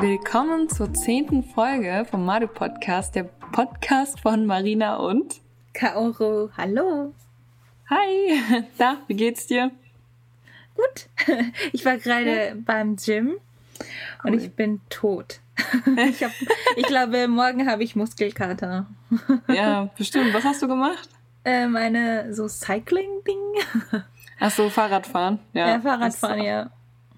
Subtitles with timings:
[0.00, 5.40] Willkommen zur zehnten Folge vom Maru Podcast, der Podcast von Marina und
[5.74, 6.50] Kaoru.
[6.56, 7.12] Hallo.
[7.90, 8.64] Hi.
[8.78, 9.72] Da, wie geht's dir?
[10.76, 11.08] Gut.
[11.72, 12.54] Ich war gerade ja.
[12.54, 13.38] beim Gym
[14.22, 14.40] und cool.
[14.40, 15.40] ich bin tot.
[16.08, 16.30] Ich, hab,
[16.76, 18.86] ich glaube, morgen habe ich Muskelkater.
[19.48, 20.32] Ja, bestimmt.
[20.32, 21.08] Was hast du gemacht?
[21.44, 24.04] Äh, meine so Cycling-Ding.
[24.38, 25.40] Ach so, Fahrradfahren.
[25.54, 26.70] Ja, ja Fahrradfahren, ja.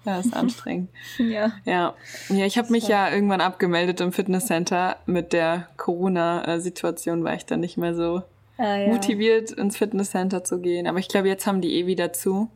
[0.05, 0.89] Ja, ist anstrengend.
[1.17, 1.51] ja.
[1.65, 1.93] Ja,
[2.29, 4.97] ja ich habe mich ja irgendwann abgemeldet im Fitnesscenter.
[5.05, 8.23] Mit der Corona-Situation war ich dann nicht mehr so
[8.57, 8.87] ah, ja.
[8.87, 10.87] motiviert, ins Fitnesscenter zu gehen.
[10.87, 12.49] Aber ich glaube, jetzt haben die eh wieder zu.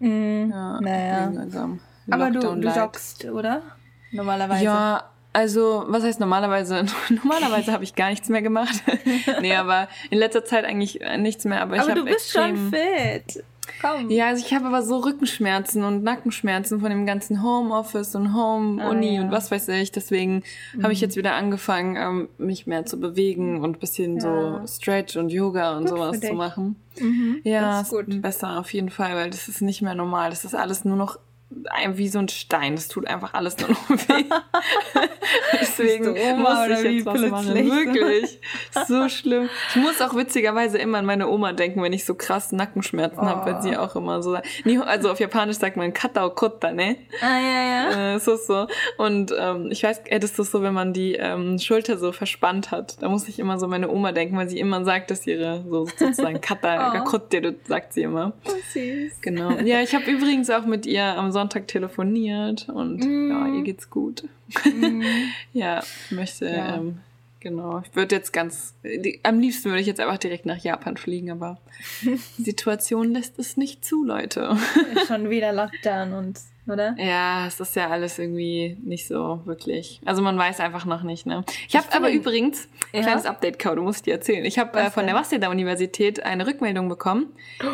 [0.00, 1.32] Mm, ja, naja.
[2.10, 3.62] Aber du, du joggst, oder?
[4.10, 4.64] Normalerweise.
[4.64, 6.84] Ja, also, was heißt normalerweise?
[7.10, 8.82] Normalerweise habe ich gar nichts mehr gemacht.
[9.40, 11.60] nee, aber in letzter Zeit eigentlich nichts mehr.
[11.60, 13.44] Aber, aber ich du bist schon fit.
[13.80, 14.10] Komm.
[14.10, 19.08] Ja, also ich habe aber so Rückenschmerzen und Nackenschmerzen von dem ganzen Homeoffice und Home-Uni
[19.08, 19.20] ah, ja.
[19.22, 19.92] und was weiß ich.
[19.92, 20.42] Deswegen
[20.74, 20.82] mhm.
[20.82, 24.20] habe ich jetzt wieder angefangen, ähm, mich mehr zu bewegen und ein bisschen ja.
[24.22, 26.76] so Stretch und Yoga und gut sowas zu machen.
[26.98, 27.40] Mhm.
[27.44, 28.22] Ja, das ist gut.
[28.22, 30.30] besser auf jeden Fall, weil das ist nicht mehr normal.
[30.30, 31.18] Das ist alles nur noch
[31.94, 32.76] wie so ein Stein.
[32.76, 34.24] Das tut einfach alles nur noch weh.
[35.60, 37.54] Deswegen Oma, muss ich jetzt was machen.
[37.54, 38.40] Wirklich.
[38.86, 39.48] So schlimm.
[39.70, 43.26] Ich muss auch witzigerweise immer an meine Oma denken, wenn ich so krass Nackenschmerzen oh.
[43.26, 44.46] habe, weil sie auch immer so sagt.
[44.86, 46.96] Also auf Japanisch sagt man Katao Kotta, ne?
[47.20, 48.12] Ah, ja, ja.
[48.12, 48.66] Äh, ist so.
[48.98, 52.70] Und ähm, ich weiß, äh, das ist so, wenn man die ähm, Schulter so verspannt
[52.70, 53.02] hat.
[53.02, 55.86] Da muss ich immer so meine Oma denken, weil sie immer sagt, dass ihre so
[55.86, 57.04] sozusagen Kata, oh.
[57.04, 58.32] Kotte, sagt sie immer.
[58.46, 59.20] Oh, süß.
[59.20, 59.50] Genau.
[59.64, 63.30] Ja, ich habe übrigens auch mit ihr am Sonntag telefoniert und mm.
[63.30, 64.24] ja, ihr geht's gut.
[64.64, 65.02] Mm.
[65.52, 66.76] ja, möchte, ja.
[66.76, 66.98] Ähm,
[67.40, 67.82] genau.
[67.84, 71.30] Ich würde jetzt ganz, die, am liebsten würde ich jetzt einfach direkt nach Japan fliegen,
[71.30, 71.58] aber
[72.02, 74.56] die Situation lässt es nicht zu, Leute.
[75.06, 76.38] Schon wieder Lockdown und
[76.68, 76.94] oder?
[76.98, 80.00] Ja, es ist ja alles irgendwie nicht so wirklich.
[80.04, 81.44] Also man weiß einfach noch nicht, ne?
[81.68, 83.02] Ich habe aber übrigens, ja?
[83.02, 84.44] kleines Update, Kau, du musst dir erzählen.
[84.44, 87.32] Ich habe äh, von der Waseda-Universität eine Rückmeldung bekommen.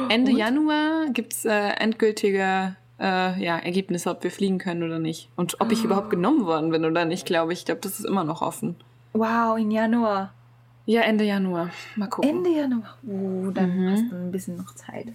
[0.09, 0.39] Ende und?
[0.39, 5.29] Januar gibt's äh, endgültige äh, ja, Ergebnisse, ob wir fliegen können oder nicht.
[5.37, 5.85] Und ob ich oh.
[5.85, 7.61] überhaupt genommen worden bin oder nicht, glaube ich.
[7.61, 8.77] Ich glaube, das ist immer noch offen.
[9.13, 10.33] Wow, in Januar.
[10.87, 11.71] Ja, Ende Januar.
[11.97, 12.29] Mal gucken.
[12.29, 12.99] Ende Januar.
[13.07, 13.91] Oh, dann mhm.
[13.91, 15.07] hast du ein bisschen noch Zeit.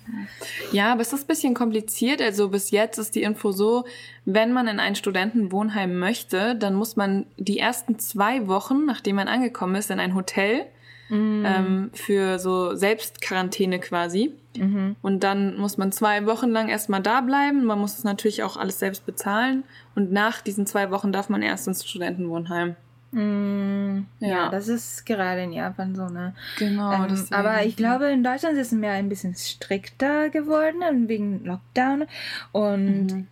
[0.71, 2.21] Ja, aber es ist ein bisschen kompliziert.
[2.21, 3.85] Also bis jetzt ist die Info so,
[4.25, 9.27] wenn man in ein Studentenwohnheim möchte, dann muss man die ersten zwei Wochen, nachdem man
[9.27, 10.65] angekommen ist, in ein Hotel
[11.09, 11.43] mhm.
[11.45, 14.33] ähm, für so Selbstquarantäne quasi.
[14.57, 14.95] Mhm.
[15.01, 17.65] Und dann muss man zwei Wochen lang erstmal da bleiben.
[17.65, 19.63] Man muss es natürlich auch alles selbst bezahlen.
[19.95, 22.75] Und nach diesen zwei Wochen darf man erst ins Studentenwohnheim.
[23.11, 24.27] Mm, ja.
[24.27, 24.49] ja.
[24.49, 26.35] das ist gerade in Japan so, ne?
[26.59, 26.91] Genau.
[26.91, 32.05] Ähm, aber ich glaube, in Deutschland ist es mir ein bisschen strikter geworden wegen Lockdown.
[32.51, 33.27] Und mhm.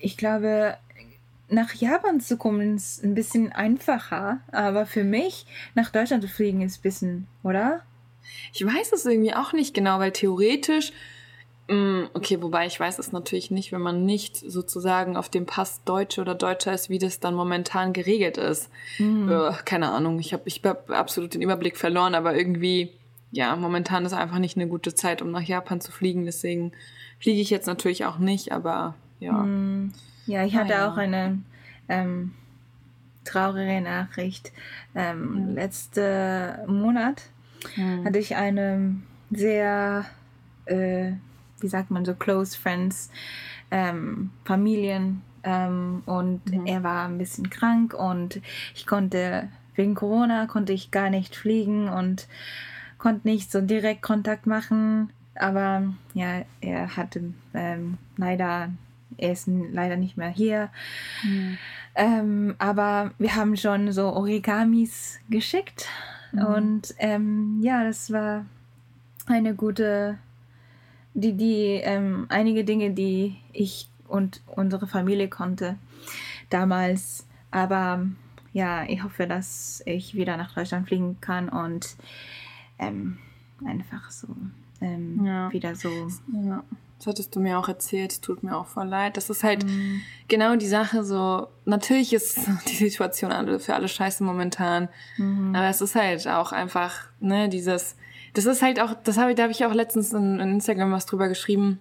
[0.00, 0.78] ich glaube,
[1.48, 4.40] nach Japan zu kommen ist ein bisschen einfacher.
[4.50, 7.82] Aber für mich, nach Deutschland zu fliegen, ist ein bisschen, oder?
[8.52, 10.92] Ich weiß es irgendwie auch nicht genau, weil theoretisch,
[11.68, 15.46] mh, mm, okay, wobei ich weiß es natürlich nicht, wenn man nicht sozusagen auf dem
[15.46, 18.70] Pass Deutsche oder Deutscher ist, wie das dann momentan geregelt ist.
[18.98, 19.30] Mhm.
[19.30, 22.92] Äh, keine Ahnung, ich habe ich hab absolut den Überblick verloren, aber irgendwie,
[23.30, 26.24] ja, momentan ist einfach nicht eine gute Zeit, um nach Japan zu fliegen.
[26.24, 26.72] Deswegen
[27.18, 29.32] fliege ich jetzt natürlich auch nicht, aber ja.
[29.32, 29.92] Mhm.
[30.26, 30.92] Ja, ich hatte ah, ja.
[30.92, 31.38] auch eine
[31.88, 32.32] ähm,
[33.24, 34.52] traurige Nachricht.
[34.94, 35.54] Ähm, mhm.
[35.54, 37.22] Letzte Monat
[37.76, 38.04] mhm.
[38.04, 38.96] hatte ich eine
[39.30, 40.04] sehr,
[40.66, 41.12] äh,
[41.60, 43.10] wie sagt man so, close friends,
[43.70, 48.40] ähm, Familien ähm, und er war ein bisschen krank und
[48.74, 52.28] ich konnte wegen Corona konnte ich gar nicht fliegen und
[52.98, 55.10] konnte nicht so direkt Kontakt machen.
[55.34, 55.82] Aber
[56.14, 58.70] ja, er hatte ähm, leider,
[59.18, 60.70] er ist leider nicht mehr hier.
[61.22, 61.58] Mhm.
[61.96, 65.88] Ähm, aber wir haben schon so Origamis geschickt
[66.34, 66.44] Mhm.
[66.44, 68.44] Und ähm, ja, das war
[69.26, 70.18] eine gute,
[71.14, 75.76] die, die, ähm, einige Dinge, die ich und unsere Familie konnte
[76.50, 77.26] damals.
[77.50, 78.06] Aber
[78.52, 81.96] ja, ich hoffe, dass ich wieder nach Deutschland fliegen kann und
[82.78, 83.18] ähm,
[83.64, 84.28] einfach so
[84.80, 85.52] ähm, ja.
[85.52, 85.88] wieder so.
[86.32, 86.62] Ja.
[87.04, 89.18] Das hattest du mir auch erzählt, tut mir auch voll leid.
[89.18, 90.00] Das ist halt mhm.
[90.26, 91.48] genau die Sache so.
[91.66, 93.30] Natürlich ist die Situation
[93.60, 94.88] für alle scheiße momentan.
[95.18, 95.54] Mhm.
[95.54, 97.96] Aber es ist halt auch einfach, ne, dieses,
[98.32, 100.92] das ist halt auch, das habe ich, da habe ich auch letztens in, in Instagram
[100.92, 101.78] was drüber geschrieben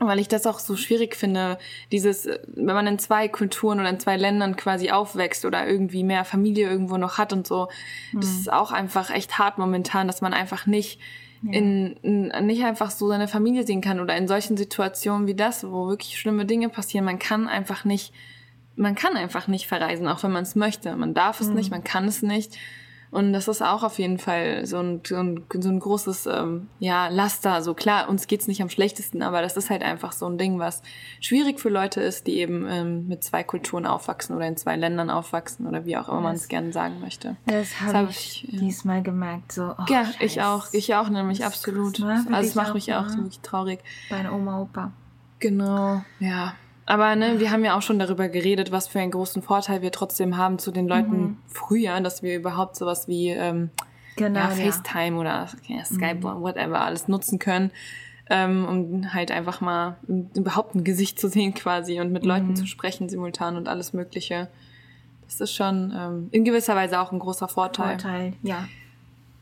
[0.00, 1.58] weil ich das auch so schwierig finde,
[1.90, 6.24] dieses, wenn man in zwei Kulturen oder in zwei Ländern quasi aufwächst oder irgendwie mehr
[6.24, 7.68] Familie irgendwo noch hat und so,
[8.12, 8.20] mhm.
[8.20, 11.00] das ist auch einfach echt hart momentan, dass man einfach nicht
[11.42, 11.52] ja.
[11.52, 15.64] in, in, nicht einfach so seine Familie sehen kann oder in solchen Situationen wie das,
[15.64, 17.04] wo wirklich schlimme Dinge passieren.
[17.04, 18.12] Man kann einfach nicht
[18.78, 20.94] man kann einfach nicht verreisen, auch wenn man es möchte.
[20.96, 21.54] Man darf es mhm.
[21.56, 22.56] nicht, man kann es nicht.
[23.10, 26.68] Und das ist auch auf jeden Fall so ein, so ein, so ein großes ähm,
[26.78, 27.62] ja, Laster.
[27.62, 30.58] So klar, uns geht's nicht am schlechtesten, aber das ist halt einfach so ein Ding,
[30.58, 30.82] was
[31.20, 35.08] schwierig für Leute ist, die eben ähm, mit zwei Kulturen aufwachsen oder in zwei Ländern
[35.08, 37.36] aufwachsen oder wie auch immer man es gerne sagen möchte.
[37.46, 38.60] Das habe hab ich, ich ja.
[38.60, 39.52] diesmal gemerkt.
[39.52, 40.16] So, oh, ja, Scheiß.
[40.20, 40.66] ich auch.
[40.72, 42.02] Ich auch nämlich, absolut.
[42.02, 43.80] Also es macht mich auch so wirklich traurig.
[44.10, 44.92] Deine Oma, Opa.
[45.38, 46.54] Genau, ja.
[46.88, 49.92] Aber ne, wir haben ja auch schon darüber geredet, was für einen großen Vorteil wir
[49.92, 51.36] trotzdem haben zu den Leuten mhm.
[51.46, 53.68] früher, dass wir überhaupt sowas wie ähm,
[54.16, 55.20] genau, ja, FaceTime ja.
[55.20, 56.40] oder ja, Skype mhm.
[56.40, 57.72] whatever alles nutzen können,
[58.30, 59.98] ähm, um halt einfach mal
[60.34, 62.28] überhaupt ein Gesicht zu sehen quasi und mit mhm.
[62.30, 64.48] Leuten zu sprechen simultan und alles Mögliche.
[65.26, 68.00] Das ist schon ähm, in gewisser Weise auch ein großer Vorteil.
[68.00, 68.66] Vorteil, ja.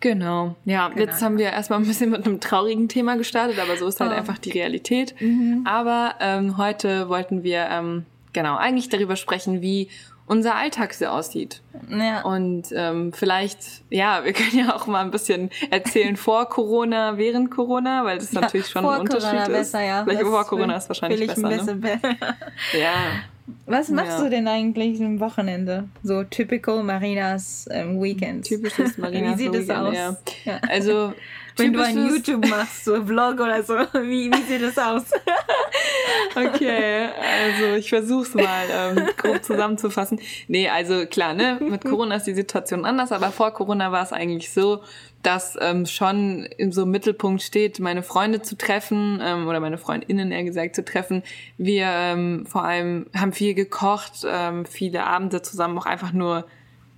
[0.01, 0.57] Genau.
[0.65, 1.01] Ja, genau.
[1.01, 4.13] jetzt haben wir erstmal ein bisschen mit einem traurigen Thema gestartet, aber so ist halt
[4.13, 4.15] oh.
[4.15, 5.15] einfach die Realität.
[5.21, 5.63] Mhm.
[5.65, 9.89] Aber ähm, heute wollten wir ähm, genau eigentlich darüber sprechen, wie
[10.27, 11.63] unser Alltag so aussieht.
[11.89, 12.23] Ja.
[12.23, 13.59] Und ähm, vielleicht,
[13.91, 18.33] ja, wir können ja auch mal ein bisschen erzählen vor Corona, während Corona, weil das
[18.33, 19.53] ja, natürlich schon ein Unterschied Corona ist.
[19.53, 20.05] Besser, ja.
[20.05, 21.75] Vielleicht vor Corona ist wahrscheinlich besser.
[21.75, 22.01] Ne?
[22.79, 22.95] ja.
[23.67, 24.25] Was machst ja.
[24.25, 25.89] du denn eigentlich am Wochenende?
[26.03, 28.45] So typical Marinas ähm, Weekend.
[28.45, 29.95] Typisches Marinas Wie sieht das aus?
[29.95, 30.17] Ja.
[30.45, 30.61] Ja.
[30.69, 31.13] Also
[31.57, 35.05] wenn du ein YouTube machst, so ein Vlog oder so, wie, wie sieht das aus?
[36.35, 40.21] okay, also ich versuch's mal ähm, grob zusammenzufassen.
[40.49, 44.13] Nee, also klar, ne, mit Corona ist die Situation anders, aber vor Corona war es
[44.13, 44.83] eigentlich so,
[45.27, 50.31] dass ähm, schon im so Mittelpunkt steht, meine Freunde zu treffen ähm, oder meine Freundinnen
[50.31, 51.25] eher gesagt zu treffen.
[51.59, 56.47] Wir ähm, vor allem haben viel gekocht, ähm, viele Abende zusammen auch einfach nur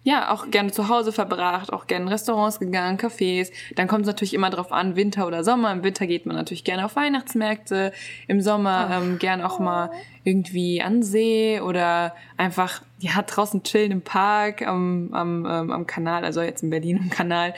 [0.03, 3.51] ja, auch gerne zu Hause verbracht, auch gerne in Restaurants gegangen, Cafés.
[3.77, 5.73] Dann kommt es natürlich immer drauf an, Winter oder Sommer.
[5.73, 7.93] Im Winter geht man natürlich gerne auf Weihnachtsmärkte,
[8.27, 9.91] im Sommer ähm, gern auch mal
[10.25, 16.25] irgendwie an See oder einfach ja draußen chillen im Park am, am, ähm, am Kanal,
[16.25, 17.55] also jetzt in Berlin im Kanal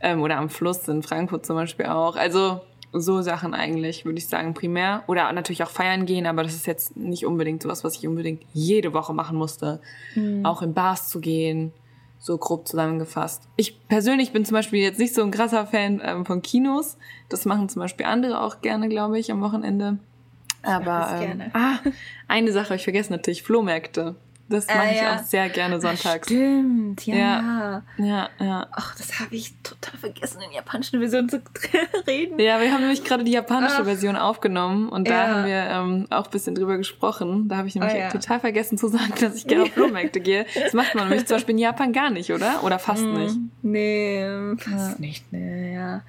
[0.00, 2.16] ähm, oder am Fluss in Frankfurt zum Beispiel auch.
[2.16, 2.60] Also
[2.92, 5.02] so Sachen eigentlich, würde ich sagen, primär.
[5.08, 8.42] Oder natürlich auch feiern gehen, aber das ist jetzt nicht unbedingt sowas, was ich unbedingt
[8.52, 9.80] jede Woche machen musste.
[10.14, 10.46] Mhm.
[10.46, 11.72] Auch in Bars zu gehen
[12.24, 13.42] so grob zusammengefasst.
[13.56, 16.96] Ich persönlich bin zum Beispiel jetzt nicht so ein krasser Fan ähm, von Kinos.
[17.28, 19.98] Das machen zum Beispiel andere auch gerne, glaube ich, am Wochenende.
[20.62, 21.76] Aber ähm, ah,
[22.26, 24.14] eine Sache, ich vergesse natürlich Flohmärkte.
[24.48, 25.16] Das mache äh, ich ja.
[25.16, 26.26] auch sehr gerne sonntags.
[26.26, 27.14] Stimmt, ja.
[27.16, 28.28] Ja, ja.
[28.38, 28.66] ja.
[28.72, 31.40] Ach, das habe ich total vergessen, in japanischen Version zu
[32.06, 32.38] reden.
[32.38, 33.84] Ja, wir haben nämlich gerade die japanische Ach.
[33.84, 37.48] Version aufgenommen und da haben wir ähm, auch ein bisschen drüber gesprochen.
[37.48, 40.44] Da habe ich nämlich oh, total vergessen zu sagen, dass ich gerne auf Flohmärkte gehe.
[40.62, 42.62] Das macht man nämlich zum Beispiel in Japan gar nicht, oder?
[42.64, 43.36] Oder fast mm, nicht?
[43.62, 44.26] Nee,
[44.58, 46.02] fast nicht, nee, ja.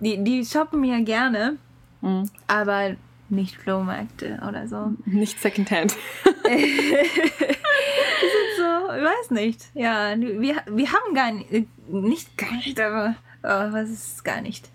[0.00, 1.56] Die, die shoppen ja gerne,
[2.02, 2.24] mm.
[2.46, 2.96] aber
[3.28, 4.92] nicht Flohmärkte oder so.
[5.04, 5.92] Nicht Secondhand.
[5.92, 5.98] so,
[6.48, 6.96] ich
[9.04, 9.66] weiß nicht.
[9.74, 14.68] Ja, wir, wir haben gar nicht, nicht gar nicht, aber oh, was ist gar nicht.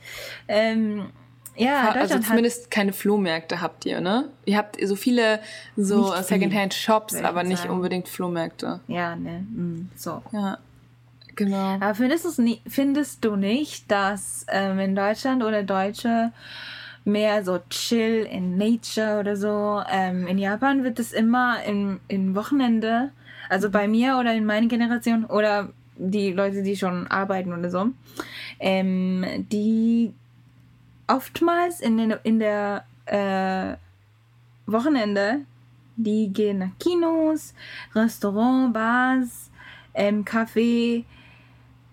[0.47, 1.09] Ähm,
[1.55, 4.29] ja, also zumindest keine Flohmärkte habt ihr, ne?
[4.45, 5.41] Ihr habt so viele
[5.75, 7.73] so Secondhand-Shops, aber nicht sagen.
[7.73, 8.79] unbedingt Flohmärkte.
[8.87, 10.21] Ja, ne, mm, so.
[10.31, 10.57] Ja.
[11.35, 11.75] Genau.
[11.75, 16.31] Aber findest, findest du nicht, dass ähm, in Deutschland oder Deutsche
[17.03, 19.81] mehr so chill in Nature oder so.
[19.89, 23.11] Ähm, in Japan wird es immer im, im Wochenende,
[23.49, 27.87] also bei mir oder in meiner Generation oder die Leute, die schon arbeiten oder so,
[28.59, 30.13] ähm, die
[31.07, 33.75] oftmals in, den, in der äh,
[34.65, 35.41] Wochenende,
[35.95, 37.53] die gehen nach Kinos,
[37.93, 39.51] Restaurant, Bars,
[39.93, 41.03] ähm, Café.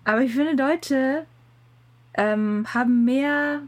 [0.05, 1.25] Aber ich finde, Deutsche
[2.15, 3.61] ähm, haben mehr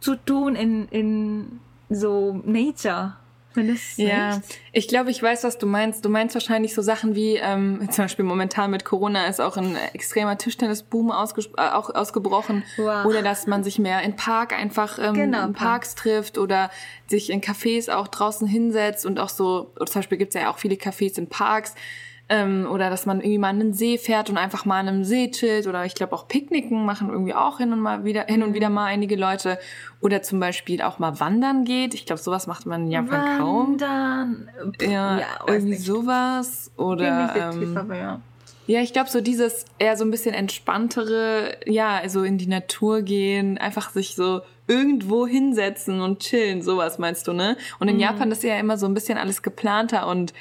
[0.00, 3.14] zu tun in, in so Nature.
[3.96, 4.58] Ja, nicht?
[4.72, 6.04] ich glaube, ich weiß, was du meinst.
[6.04, 9.76] Du meinst wahrscheinlich so Sachen wie, ähm, zum Beispiel momentan mit Corona ist auch ein
[9.92, 12.62] extremer Tischtennisboom äh, auch ausgebrochen.
[12.76, 13.04] Wow.
[13.06, 16.02] Oder dass man sich mehr in Park einfach ähm, genau, in Parks Park.
[16.02, 16.70] trifft oder
[17.08, 20.58] sich in Cafés auch draußen hinsetzt und auch so, zum Beispiel gibt es ja auch
[20.58, 21.74] viele Cafés in Parks
[22.30, 25.04] ähm, oder dass man irgendwie mal an den See fährt und einfach mal an einem
[25.04, 25.66] See chillt.
[25.66, 28.70] Oder ich glaube auch Picknicken machen irgendwie auch hin und mal wieder hin und wieder
[28.70, 29.58] mal einige Leute.
[30.00, 31.92] Oder zum Beispiel auch mal wandern geht.
[31.92, 33.80] Ich glaube, sowas macht man in Japan kaum.
[33.80, 34.48] Wandern.
[34.80, 35.84] Ja, ja irgendwie nicht.
[35.84, 36.70] sowas.
[36.76, 37.52] Oder.
[37.52, 38.20] Ähm, aber ja.
[38.68, 43.02] Ja, ich glaube, so dieses eher so ein bisschen entspanntere, ja, also in die Natur
[43.02, 47.56] gehen, einfach sich so irgendwo hinsetzen und chillen, sowas meinst du, ne?
[47.80, 48.02] Und in mhm.
[48.02, 50.32] Japan ist ja immer so ein bisschen alles geplanter und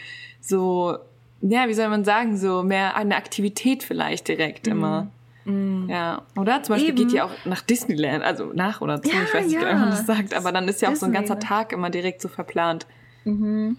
[0.41, 1.00] so
[1.41, 4.72] ja, wie soll man sagen, so mehr eine Aktivität vielleicht direkt mm.
[4.72, 5.08] immer.
[5.46, 5.89] Mm.
[5.89, 6.62] Ja, oder?
[6.63, 6.98] Zum Beispiel Eben.
[7.08, 9.62] geht ihr auch nach Disneyland, also nach oder zu, ja, ich weiß nicht, ja.
[9.62, 11.05] wie man das sagt, aber dann ist ja auch Disney.
[11.08, 12.86] so ein ganzer Tag immer direkt so verplant.
[13.24, 13.77] Mhm.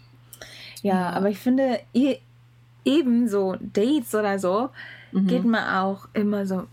[0.83, 1.81] Ja, aber ich finde,
[2.85, 4.71] eben so Dates oder so,
[5.13, 5.27] mhm.
[5.27, 6.67] geht man auch immer so,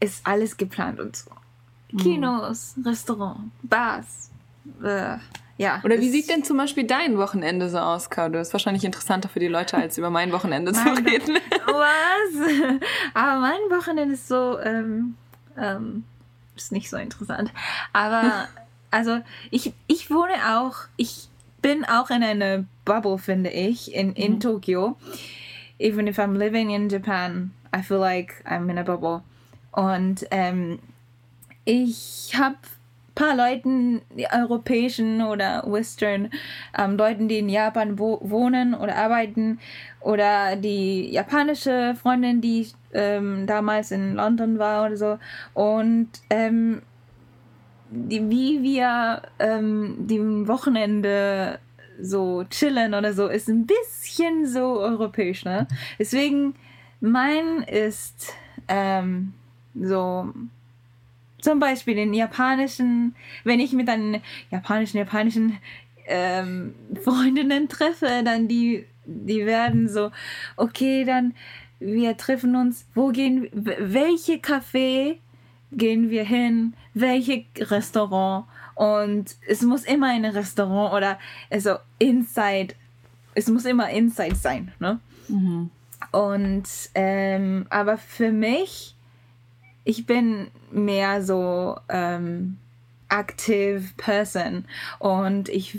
[0.00, 1.30] ist alles geplant und so.
[1.92, 1.96] Mhm.
[1.98, 2.86] Kinos, mhm.
[2.86, 4.30] Restaurant, Bars,
[4.82, 5.16] äh,
[5.58, 5.80] ja.
[5.84, 8.34] Oder wie sieht denn zum Beispiel dein Wochenende so aus, Carlo?
[8.34, 11.38] Das ist wahrscheinlich interessanter für die Leute, als über mein Wochenende zu reden.
[11.66, 12.80] Was?
[13.14, 15.16] Aber mein Wochenende ist so, ähm,
[15.56, 16.04] ähm,
[16.56, 17.52] ist nicht so interessant.
[17.92, 18.48] Aber,
[18.90, 19.20] also,
[19.50, 21.28] ich, ich wohne auch, ich
[21.62, 24.40] bin auch in einer Bubble, finde ich, in, in mhm.
[24.40, 24.96] Tokio.
[25.78, 29.22] Even if I'm living in Japan, I feel like I'm in a bubble.
[29.72, 30.78] Und ähm,
[31.64, 32.56] ich habe
[33.16, 36.30] paar Leuten, die europäischen oder Western
[36.78, 39.58] ähm, Leuten, die in Japan wo wohnen oder arbeiten,
[40.00, 45.18] oder die japanische Freundin, die ähm, damals in London war oder so.
[45.54, 46.82] Und ähm,
[47.90, 51.58] die, wie wir ähm, die Wochenende
[52.00, 55.66] so chillen oder so, ist ein bisschen so europäisch, ne?
[55.98, 56.54] Deswegen,
[57.00, 58.34] mein ist
[58.68, 59.32] ähm,
[59.74, 60.32] so
[61.46, 65.58] zum Beispiel den japanischen, wenn ich mit einem japanischen, japanischen
[66.08, 66.74] ähm,
[67.04, 70.10] Freundinnen treffe, dann die, die werden so,
[70.56, 71.34] okay, dann
[71.78, 75.18] wir treffen uns, wo gehen, welche Café
[75.70, 81.16] gehen wir hin, welche Restaurant und es muss immer ein Restaurant oder
[81.48, 82.74] also Inside,
[83.34, 84.98] es muss immer Inside sein, ne?
[85.28, 85.70] Mhm.
[86.10, 86.64] Und
[86.96, 88.95] ähm, aber für mich
[89.86, 92.58] ich bin mehr so ähm,
[93.08, 94.64] active person
[94.98, 95.78] und ich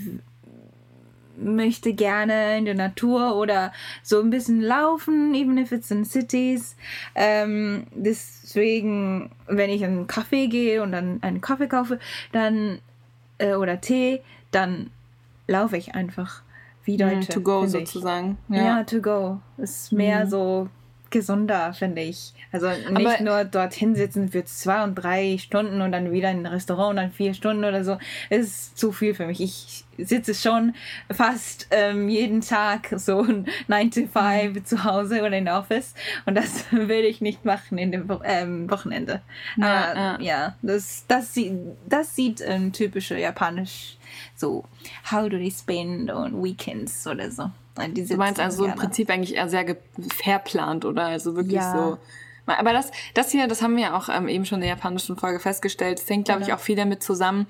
[1.38, 6.78] möchte gerne in der Natur oder so ein bisschen laufen, even if it's in cities.
[7.16, 12.00] Ähm, deswegen, wenn ich in einen Kaffee gehe und dann einen Kaffee kaufe,
[12.32, 12.80] dann
[13.40, 14.22] äh, oder Tee,
[14.52, 14.90] dann
[15.48, 16.44] laufe ich einfach
[16.86, 17.34] wie Deutsche.
[17.34, 18.38] to go sozusagen.
[18.48, 18.64] Ja.
[18.64, 18.84] ja.
[18.86, 19.42] to go.
[19.58, 20.30] Ist mehr mhm.
[20.30, 20.70] so
[21.12, 22.34] gesunder, finde ich.
[22.52, 26.40] Also nicht Aber nur dorthin sitzen für zwei und drei Stunden und dann wieder in
[26.40, 27.98] ein Restaurant und dann vier Stunden oder so.
[28.30, 29.42] Das ist zu viel für mich.
[29.42, 30.76] Ich sitze schon
[31.12, 33.26] fast ähm, jeden Tag so
[33.68, 34.66] 9 to 5 mhm.
[34.66, 35.94] zu Hause oder in der Office
[36.26, 39.22] und das will ich nicht machen in dem ähm, Wochenende.
[39.58, 40.18] Ja, Aber, ja.
[40.22, 41.54] ja, das, das, sieht,
[41.88, 43.98] das sieht ähm, typische japanisch
[44.36, 44.66] so
[45.12, 47.52] how do they spend on weekends oder so.
[47.78, 49.78] Du meinst also im Prinzip eigentlich eher sehr
[50.16, 51.74] verplant oder also wirklich ja.
[51.74, 51.98] so
[52.56, 55.18] aber das, das hier, das haben wir ja auch ähm, eben schon in der japanischen
[55.18, 56.00] Folge festgestellt.
[56.00, 56.54] Es hängt, glaube genau.
[56.54, 57.46] ich, auch viel damit zusammen,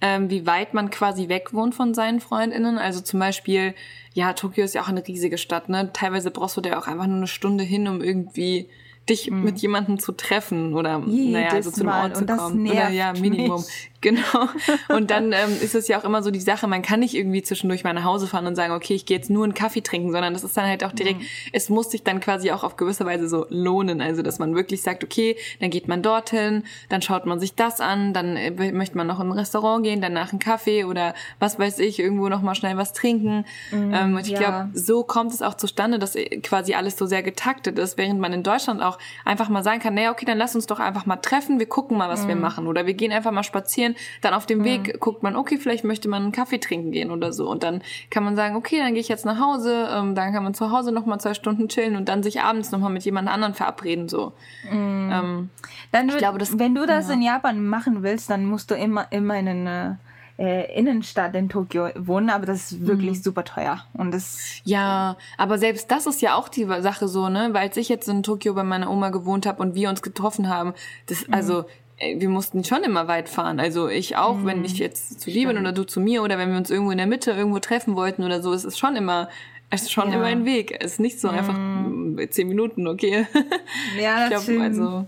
[0.00, 2.78] ähm, wie weit man quasi weg wohnt von seinen FreundInnen.
[2.78, 3.74] Also zum Beispiel,
[4.12, 5.92] ja, Tokio ist ja auch eine riesige Stadt, ne?
[5.92, 8.68] Teilweise brauchst du da auch einfach nur eine Stunde hin, um irgendwie
[9.08, 9.44] dich mhm.
[9.44, 12.68] mit jemandem zu treffen oder Jedes naja, also zu einem Ort zu kommen.
[12.68, 13.60] oder ja, Minimum.
[13.60, 13.89] Mich.
[14.10, 14.48] Genau.
[14.88, 17.42] Und dann ähm, ist es ja auch immer so die Sache, man kann nicht irgendwie
[17.42, 20.10] zwischendurch mal nach Hause fahren und sagen, okay, ich gehe jetzt nur einen Kaffee trinken,
[20.10, 21.26] sondern das ist dann halt auch direkt, mhm.
[21.52, 24.00] es muss sich dann quasi auch auf gewisse Weise so lohnen.
[24.00, 27.82] Also, dass man wirklich sagt, okay, dann geht man dorthin, dann schaut man sich das
[27.82, 31.58] an, dann äh, möchte man noch in ein Restaurant gehen, danach einen Kaffee oder was
[31.58, 33.44] weiß ich, irgendwo noch mal schnell was trinken.
[33.70, 34.38] Mhm, ähm, und ich ja.
[34.38, 38.18] glaube, so kommt es auch zustande, dass äh, quasi alles so sehr getaktet ist, während
[38.18, 41.04] man in Deutschland auch einfach mal sagen kann, naja, okay, dann lass uns doch einfach
[41.04, 42.28] mal treffen, wir gucken mal, was mhm.
[42.28, 42.66] wir machen.
[42.66, 43.96] Oder wir gehen einfach mal spazieren gehen.
[44.20, 45.00] Dann auf dem Weg mhm.
[45.00, 47.48] guckt man, okay, vielleicht möchte man einen Kaffee trinken gehen oder so.
[47.48, 49.88] Und dann kann man sagen, okay, dann gehe ich jetzt nach Hause.
[49.92, 52.70] Ähm, dann kann man zu Hause noch mal zwei Stunden chillen und dann sich abends
[52.70, 54.08] noch mal mit jemand anderen verabreden.
[54.08, 54.32] So.
[54.70, 55.10] Mhm.
[55.12, 55.50] Ähm,
[55.92, 57.14] dann, ich glaube, das, wenn du das ja.
[57.14, 59.98] in Japan machen willst, dann musst du immer, immer in eine
[60.38, 63.22] äh, Innenstadt in Tokio wohnen, aber das ist wirklich mhm.
[63.22, 63.84] super teuer.
[63.92, 67.50] Und das ja, aber selbst das ist ja auch die Sache so, ne?
[67.52, 70.72] Weil ich jetzt in Tokio bei meiner Oma gewohnt habe und wir uns getroffen haben,
[71.06, 71.34] das, mhm.
[71.34, 71.64] also
[72.00, 73.60] wir mussten schon immer weit fahren.
[73.60, 74.46] Also ich auch, mhm.
[74.46, 76.90] wenn ich jetzt zu dir bin oder du zu mir oder wenn wir uns irgendwo
[76.90, 79.28] in der Mitte irgendwo treffen wollten oder so, es ist schon immer,
[79.68, 80.16] es ist schon ja.
[80.16, 80.76] immer ein Weg.
[80.80, 81.34] Es ist nicht so mhm.
[81.34, 83.26] einfach mm, zehn Minuten, okay.
[84.00, 85.06] Ja, das ich glaube, also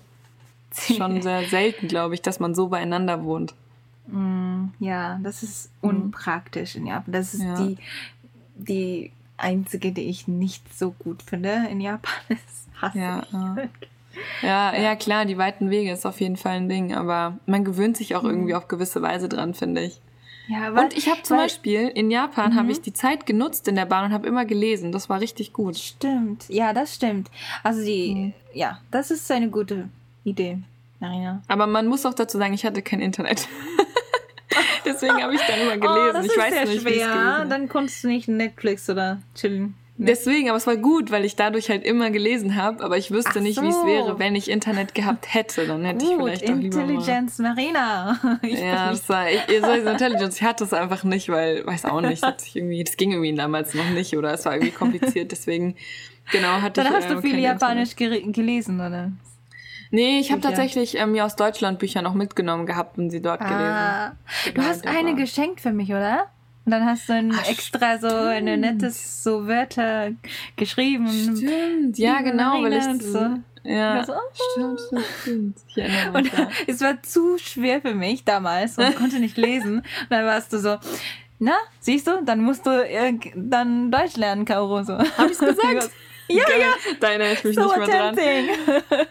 [0.97, 3.55] schon sehr selten, glaube ich, dass man so beieinander wohnt.
[4.09, 5.89] Mm, ja, das ist mhm.
[5.89, 7.13] unpraktisch in Japan.
[7.13, 7.55] Das ist ja.
[7.57, 7.79] die,
[8.57, 12.13] die einzige, die ich nicht so gut finde in Japan.
[12.29, 13.23] Das hasse ja,
[13.57, 13.89] ich.
[14.42, 14.75] Ja.
[14.76, 18.14] Ja, klar, die weiten Wege ist auf jeden Fall ein Ding, aber man gewöhnt sich
[18.14, 18.59] auch irgendwie mhm.
[18.59, 20.00] auf gewisse Weise dran, finde ich.
[20.49, 22.57] Ja, weil, und ich habe zum weil, Beispiel in Japan mhm.
[22.59, 24.92] habe ich die Zeit genutzt in der Bahn und habe immer gelesen.
[24.92, 25.76] Das war richtig gut.
[25.76, 27.31] Stimmt, ja, das stimmt.
[27.62, 28.33] Also die, mhm.
[28.52, 29.88] ja, das ist eine gute
[30.25, 30.59] Idee,
[31.00, 31.42] Marina.
[31.49, 33.49] Aber man muss auch dazu sagen, ich hatte kein Internet.
[34.85, 36.11] Deswegen habe ich dann immer gelesen.
[36.11, 37.47] Oh, das ich ist weiß sehr nicht, schwer.
[37.49, 39.75] Dann konntest du nicht Netflix oder chillen.
[39.99, 43.35] Deswegen, aber es war gut, weil ich dadurch halt immer gelesen habe, aber ich wüsste
[43.37, 43.63] Ach nicht, so.
[43.63, 45.67] wie es wäre, wenn ich Internet gehabt hätte.
[45.67, 47.55] Dann hätte gut, ich vielleicht doch lieber Intelligence mal.
[47.55, 48.19] Marina.
[48.43, 52.01] Ich ja, das war, ich, so Intelligence, ich hatte es einfach nicht, weil, weiß auch
[52.01, 55.77] nicht, das, irgendwie, das ging irgendwie damals noch nicht oder es war irgendwie kompliziert, deswegen,
[56.33, 56.93] genau, hatte Dann ich.
[56.93, 59.13] Dann hast äh, du viel Japanisch gelesen, oder?
[59.91, 63.43] Nee, ich habe tatsächlich ähm, mir aus Deutschland Bücher noch mitgenommen gehabt und sie dort
[63.43, 63.45] ah.
[63.45, 64.55] gelesen.
[64.55, 65.17] Genau, du hast eine war.
[65.17, 66.32] geschenkt für mich, oder?
[66.64, 68.12] Und dann hast du ein Ach, extra stimmt.
[68.12, 70.12] so eine nettes so Wörter
[70.57, 71.09] geschrieben.
[71.09, 73.37] Stimmt, ja genau, weil ich so.
[73.64, 74.76] Ja, so, oh.
[74.81, 76.14] stimmt, stimmt.
[76.14, 76.31] und
[76.66, 79.76] es war zu schwer für mich damals und konnte nicht lesen.
[79.78, 80.78] Und dann warst du so,
[81.38, 84.83] na, siehst du, dann musst du äh, dann Deutsch lernen, Kauro.
[84.83, 84.99] So.
[84.99, 85.90] Hab ich's gesagt?
[86.29, 86.61] Ja, Geil.
[86.61, 86.95] ja.
[87.00, 88.17] Da erinnere ich mich so nicht mehr dran.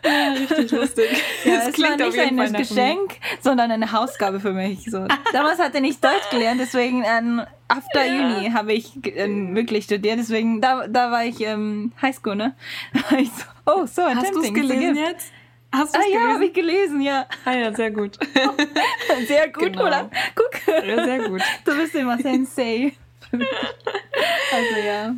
[0.04, 1.10] Ja, richtig lustig.
[1.44, 4.86] Ja, das es klingt war nicht ein Geschenk, sondern eine Hausgabe für mich.
[4.90, 5.08] So.
[5.34, 8.38] Damals hatte ich nicht Deutsch gelernt, deswegen ähm, after ja.
[8.38, 10.20] Uni habe ich ähm, wirklich studiert.
[10.20, 12.56] Deswegen, da, da war ich ähm, Highschool, ne?
[13.18, 15.32] Ich so, oh, so ein Hast du es gelesen jetzt?
[15.74, 17.26] Hast du ah, ja, habe ich gelesen, ja.
[17.46, 18.20] Ah ja, sehr gut.
[19.28, 19.88] sehr gut, genau.
[19.88, 20.10] oder?
[20.36, 20.86] Guck.
[20.86, 21.42] Ja, sehr gut.
[21.64, 22.94] Du bist immer Sensei.
[24.52, 25.16] also ja.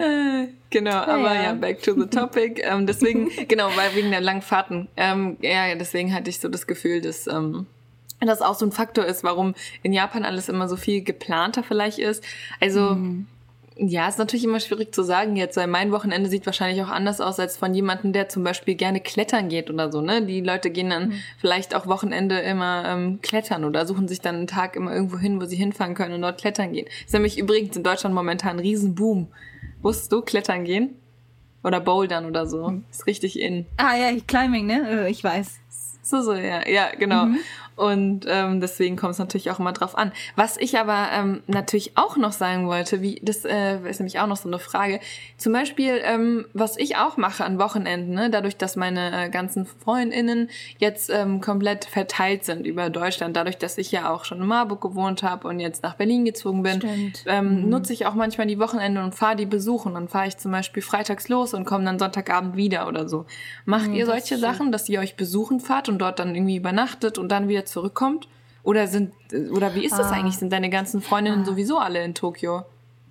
[0.70, 1.44] Genau, ja, aber ja.
[1.44, 1.54] ja.
[1.54, 2.62] back to the topic.
[2.64, 4.88] Ähm, deswegen, genau, weil wegen der langen Fahrten.
[4.98, 7.68] Ähm, ja, deswegen hatte ich so das Gefühl, dass ähm,
[8.20, 12.00] das auch so ein Faktor ist, warum in Japan alles immer so viel geplanter vielleicht
[12.00, 12.24] ist.
[12.60, 13.28] Also mhm.
[13.76, 17.22] Ja, ist natürlich immer schwierig zu sagen jetzt, weil mein Wochenende sieht wahrscheinlich auch anders
[17.22, 20.24] aus als von jemandem, der zum Beispiel gerne klettern geht oder so, ne?
[20.26, 21.14] Die Leute gehen dann mhm.
[21.40, 25.42] vielleicht auch Wochenende immer ähm, klettern oder suchen sich dann einen Tag immer irgendwo hin,
[25.42, 26.88] wo sie hinfahren können und dort klettern gehen.
[27.06, 29.28] Ist nämlich übrigens in Deutschland momentan ein Riesenboom.
[29.82, 30.96] Wusstest du, klettern gehen?
[31.64, 32.70] Oder bouldern oder so.
[32.70, 32.84] Mhm.
[32.92, 33.66] Ist richtig in.
[33.78, 35.06] Ah ja, Climbing, ne?
[35.06, 35.60] Äh, ich weiß.
[36.04, 37.26] So, so, ja, ja, genau.
[37.26, 37.40] Mhm.
[37.76, 40.12] Und ähm, deswegen kommt es natürlich auch immer drauf an.
[40.36, 44.28] Was ich aber ähm, natürlich auch noch sagen wollte, wie das äh, ist nämlich auch
[44.28, 45.00] noch so eine Frage.
[45.38, 49.66] Zum Beispiel, ähm, was ich auch mache an Wochenenden, ne, dadurch, dass meine äh, ganzen
[49.66, 54.48] Freundinnen jetzt ähm, komplett verteilt sind über Deutschland, dadurch, dass ich ja auch schon in
[54.48, 57.70] Marburg gewohnt habe und jetzt nach Berlin gezogen bin, ähm, mhm.
[57.70, 59.96] nutze ich auch manchmal die Wochenende und fahre die besuchen.
[59.96, 63.26] Dann fahre ich zum Beispiel freitags los und komme dann Sonntagabend wieder oder so.
[63.66, 67.18] Macht mhm, ihr solche Sachen, dass ihr euch besuchen fahrt und dort dann irgendwie übernachtet
[67.18, 68.28] und dann wieder wieder zurückkommt?
[68.64, 69.12] Oder sind
[69.52, 70.12] oder wie ist das ah.
[70.12, 70.38] eigentlich?
[70.38, 71.46] Sind deine ganzen Freundinnen ah.
[71.46, 72.64] sowieso alle in Tokio?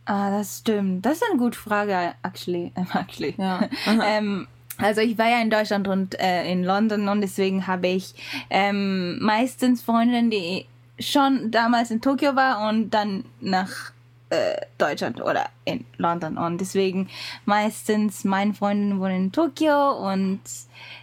[0.05, 1.05] Ah, das stimmt.
[1.05, 2.73] Das ist eine gute Frage, actually.
[2.95, 3.35] actually.
[3.37, 3.69] Ja.
[4.05, 8.15] ähm, also ich war ja in Deutschland und äh, in London und deswegen habe ich
[8.51, 10.67] ähm, meistens Freundinnen, die
[10.99, 13.93] schon damals in Tokio war und dann nach
[14.31, 17.09] äh, Deutschland oder in London und deswegen
[17.45, 20.41] meistens meine Freundinnen wohnen in Tokio und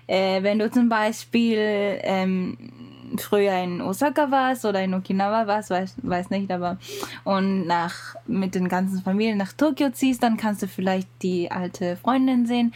[0.08, 2.58] äh, wenn du zum Beispiel ähm,
[3.18, 6.78] früher in Osaka warst oder in Okinawa warst, weiß, weiß nicht, aber
[7.24, 11.96] und nach mit den ganzen Familien nach Tokio ziehst, dann kannst du vielleicht die alte
[11.98, 12.74] Freundin sehen.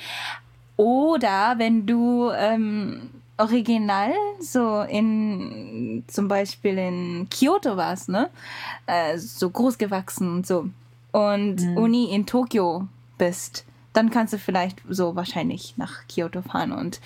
[0.75, 8.29] Oder wenn du ähm, original so in zum Beispiel in Kyoto warst, ne?
[8.87, 10.69] Äh, so groß gewachsen und so.
[11.11, 11.77] Und mhm.
[11.77, 16.99] Uni in Tokio bist dann kannst du vielleicht so wahrscheinlich nach Kyoto fahren und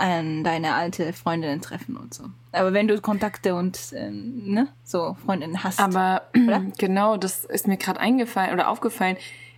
[0.00, 2.24] ähm, deine alte Freundin treffen und so.
[2.52, 5.80] Aber wenn du Kontakte und ähm, ne, so Freundinnen hast.
[5.80, 6.62] Aber oder?
[6.78, 9.16] genau, das ist mir gerade eingefallen oder aufgefallen.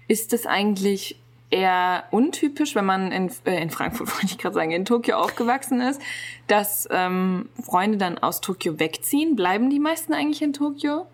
[0.08, 1.20] Ist das eigentlich
[1.50, 5.80] eher untypisch, wenn man in, äh, in Frankfurt, wollte ich gerade sagen, in Tokio aufgewachsen
[5.80, 6.00] ist,
[6.46, 9.36] dass ähm, Freunde dann aus Tokio wegziehen?
[9.36, 11.06] Bleiben die meisten eigentlich in Tokio?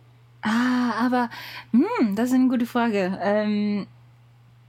[0.43, 1.31] Ah, aber
[1.71, 3.19] hm, das ist eine gute Frage.
[3.23, 3.87] Ähm,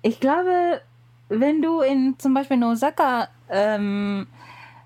[0.02, 0.82] ich glaube,
[1.40, 4.28] wenn du in zum Beispiel in Osaka ähm,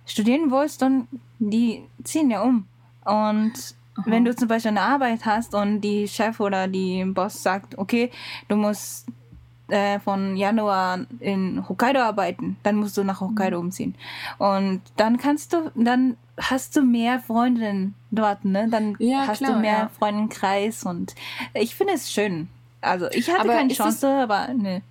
[0.05, 1.07] studieren willst, dann
[1.39, 2.67] die ziehen ja um.
[3.05, 3.53] Und
[3.95, 4.05] Aha.
[4.05, 8.11] wenn du zum Beispiel eine Arbeit hast und die Chef oder die Boss sagt, okay,
[8.47, 9.07] du musst
[9.69, 13.65] äh, von Januar in Hokkaido arbeiten, dann musst du nach Hokkaido mhm.
[13.65, 13.95] umziehen.
[14.37, 18.67] Und dann kannst du, dann hast du mehr Freundinnen dort, ne?
[18.69, 19.89] Dann ja, hast klar, du mehr ja.
[19.97, 21.15] Freundenkreis und
[21.53, 22.47] ich finde es schön.
[22.81, 24.81] Also ich hatte aber keine Chance, aber ne.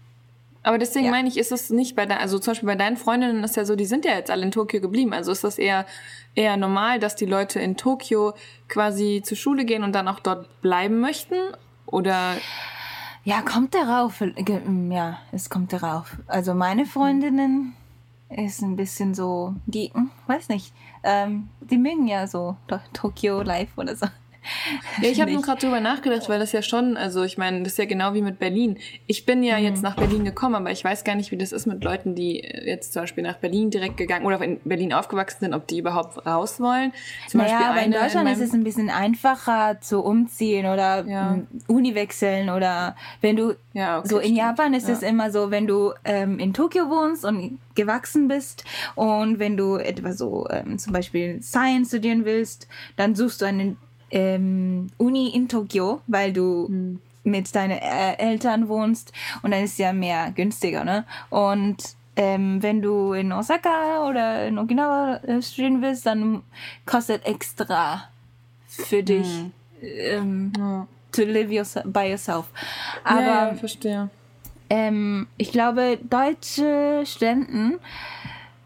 [0.66, 1.10] Aber deswegen ja.
[1.12, 3.64] meine ich, ist es nicht bei deinen, also zum Beispiel bei deinen Freundinnen ist ja
[3.64, 5.12] so, die sind ja jetzt alle in Tokio geblieben.
[5.12, 5.86] Also ist das eher,
[6.34, 8.34] eher normal, dass die Leute in Tokio
[8.66, 11.36] quasi zur Schule gehen und dann auch dort bleiben möchten?
[11.86, 12.32] Oder?
[13.22, 14.20] Ja, kommt darauf.
[14.90, 16.16] Ja, es kommt darauf.
[16.26, 17.76] Also meine Freundinnen
[18.28, 20.74] ist ein bisschen so, die, hm, weiß nicht,
[21.04, 22.56] ähm, die mögen ja so
[22.92, 24.06] Tokio Life oder so.
[25.02, 27.72] Ja, ich habe nur gerade drüber nachgedacht, weil das ja schon, also ich meine, das
[27.72, 28.78] ist ja genau wie mit Berlin.
[29.06, 29.64] Ich bin ja mhm.
[29.64, 32.38] jetzt nach Berlin gekommen, aber ich weiß gar nicht, wie das ist mit Leuten, die
[32.40, 36.24] jetzt zum Beispiel nach Berlin direkt gegangen oder in Berlin aufgewachsen sind, ob die überhaupt
[36.26, 36.92] raus wollen.
[37.28, 41.04] Zum naja, Beispiel aber in Deutschland in ist es ein bisschen einfacher zu umziehen oder
[41.06, 41.38] ja.
[41.68, 44.38] Uni wechseln oder wenn du ja, okay, so in stimmt.
[44.38, 44.94] Japan ist ja.
[44.94, 49.76] es immer so, wenn du ähm, in Tokio wohnst und gewachsen bist und wenn du
[49.76, 53.76] etwa so ähm, zum Beispiel Science studieren willst, dann suchst du eine
[54.10, 57.00] ähm, Uni in Tokio, weil du hm.
[57.24, 61.04] mit deinen Eltern wohnst und dann ist es ja mehr günstiger, ne?
[61.30, 66.42] Und ähm, wenn du in Osaka oder in Okinawa äh, studieren willst, dann
[66.86, 68.08] kostet extra
[68.68, 69.52] für dich hm.
[69.82, 70.86] ähm, ja.
[71.12, 72.46] to live your, by yourself.
[73.04, 74.10] Aber ja, ja, verstehe.
[74.68, 77.78] Ähm, ich glaube, deutsche Studenten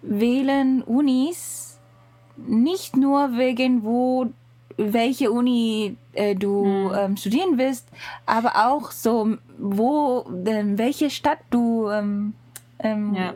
[0.02, 1.78] wählen Unis
[2.36, 4.32] nicht nur wegen, wo
[4.80, 6.92] welche Uni äh, du mhm.
[6.96, 7.86] ähm, studieren willst,
[8.26, 12.34] aber auch so, wo, ähm, welche Stadt du ähm,
[12.80, 13.34] ähm ja.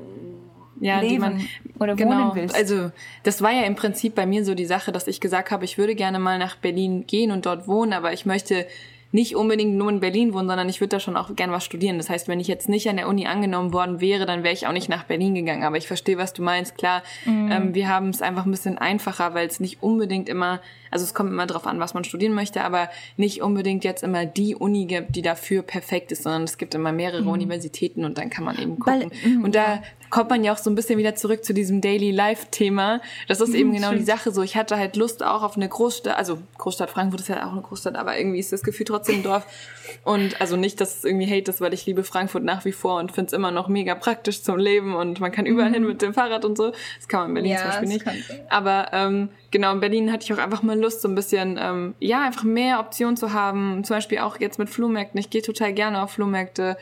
[0.81, 2.55] Ja, leben man, oder genau, wohnen willst.
[2.55, 2.91] Also
[3.23, 5.79] das war ja im Prinzip bei mir so die Sache, dass ich gesagt habe, ich
[5.79, 8.67] würde gerne mal nach Berlin gehen und dort wohnen, aber ich möchte
[9.15, 11.99] nicht unbedingt nur in Berlin wohnen, sondern ich würde da schon auch gern was studieren.
[11.99, 14.67] Das heißt, wenn ich jetzt nicht an der Uni angenommen worden wäre, dann wäre ich
[14.67, 15.63] auch nicht nach Berlin gegangen.
[15.63, 16.77] Aber ich verstehe, was du meinst.
[16.77, 17.49] Klar, mhm.
[17.53, 21.15] ähm, wir haben es einfach ein bisschen einfacher, weil es nicht unbedingt immer, also es
[21.15, 24.87] kommt immer drauf an, was man studieren möchte, aber nicht unbedingt jetzt immer die Uni
[24.87, 27.29] gibt, die dafür perfekt ist, sondern es gibt immer mehrere mhm.
[27.29, 29.13] Universitäten und dann kann man eben gucken.
[29.13, 31.81] Weil, mhm, und da kommt man ja auch so ein bisschen wieder zurück zu diesem
[31.81, 33.01] Daily Life Thema.
[33.29, 34.43] Das ist eben genau die Sache so.
[34.43, 37.63] Ich hatte halt Lust auch auf eine Großstadt, also Großstadt Frankfurt ist ja auch eine
[37.63, 39.47] Großstadt, aber irgendwie ist das Gefühl trotzdem ein Dorf.
[40.05, 42.99] Und also nicht, dass es irgendwie Hate ist, weil ich liebe Frankfurt nach wie vor
[42.99, 45.75] und finde es immer noch mega praktisch zum Leben und man kann überall mhm.
[45.75, 46.73] hin mit dem Fahrrad und so.
[46.99, 48.07] Das kann man in Berlin ja, zum Beispiel nicht.
[48.51, 51.95] Aber ähm, genau, in Berlin hatte ich auch einfach mal Lust, so ein bisschen, ähm,
[52.01, 53.85] ja, einfach mehr Optionen zu haben.
[53.85, 55.19] Zum Beispiel auch jetzt mit Flohmärkten.
[55.19, 56.77] Ich gehe total gerne auf Flohmärkte.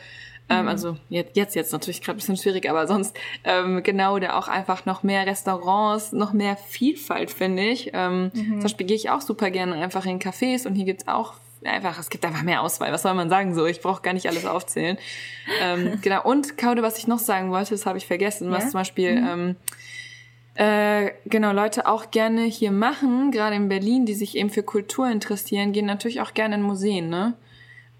[0.49, 0.67] Ähm, mhm.
[0.67, 4.47] Also jetzt, jetzt, jetzt natürlich gerade ein bisschen schwierig, aber sonst ähm, genau, da auch
[4.47, 7.91] einfach noch mehr Restaurants, noch mehr Vielfalt, finde ich.
[7.93, 8.51] Ähm, mhm.
[8.51, 11.33] Zum Beispiel gehe ich auch super gerne einfach in Cafés und hier gibt's auch
[11.65, 12.91] einfach, es gibt einfach mehr Auswahl.
[12.91, 13.65] Was soll man sagen so?
[13.65, 14.97] Ich brauche gar nicht alles aufzählen.
[15.61, 16.23] ähm, genau.
[16.23, 18.57] Und Kaude, was ich noch sagen wollte, das habe ich vergessen, ja?
[18.57, 19.27] was zum Beispiel mhm.
[19.27, 19.55] ähm,
[20.55, 25.09] äh, genau Leute auch gerne hier machen, gerade in Berlin, die sich eben für Kultur
[25.09, 27.33] interessieren, gehen natürlich auch gerne in Museen, ne?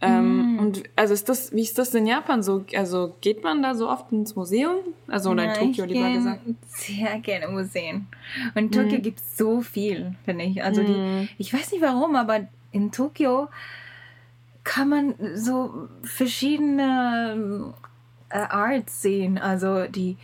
[0.03, 0.59] Ähm, mm.
[0.59, 2.65] Und also ist das, wie ist das in Japan so?
[2.75, 4.77] Also geht man da so oft ins Museum?
[5.07, 6.41] Also oder in Tokio lieber gesagt?
[6.67, 8.07] Sehr gerne Museen.
[8.53, 9.01] Und in Tokio mm.
[9.01, 10.63] gibt es so viel, finde ich.
[10.63, 10.85] Also mm.
[10.85, 13.47] die, ich weiß nicht warum, aber in Tokio
[14.65, 17.73] kann man so verschiedene
[18.29, 19.37] äh, Arts sehen.
[19.37, 20.17] Also die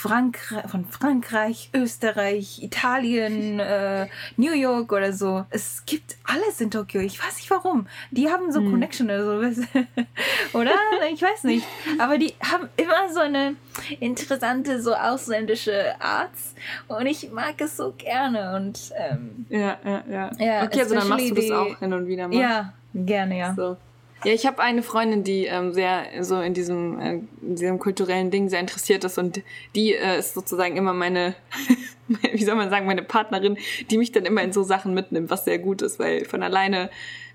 [0.00, 4.06] Frankreich, von Frankreich, Österreich, Italien, äh,
[4.38, 5.44] New York oder so.
[5.50, 7.02] Es gibt alles in Tokio.
[7.02, 7.86] Ich weiß nicht warum.
[8.10, 8.70] Die haben so hm.
[8.70, 9.62] Connection oder so.
[10.58, 10.72] oder?
[11.12, 11.66] Ich weiß nicht.
[11.98, 13.56] Aber die haben immer so eine
[13.98, 16.54] interessante, so ausländische Arts.
[16.88, 18.56] Und ich mag es so gerne.
[18.56, 20.30] Und ähm, ja, ja, ja.
[20.38, 22.36] ja okay, also dann machst du das auch hin und wieder mal.
[22.38, 23.54] Ja, gerne, ja.
[23.54, 23.76] So.
[24.24, 28.30] Ja, ich habe eine Freundin, die ähm, sehr so in diesem, äh, in diesem kulturellen
[28.30, 29.40] Ding sehr interessiert ist und
[29.74, 31.34] die äh, ist sozusagen immer meine,
[32.32, 33.56] wie soll man sagen, meine Partnerin,
[33.90, 36.90] die mich dann immer in so Sachen mitnimmt, was sehr gut ist, weil von alleine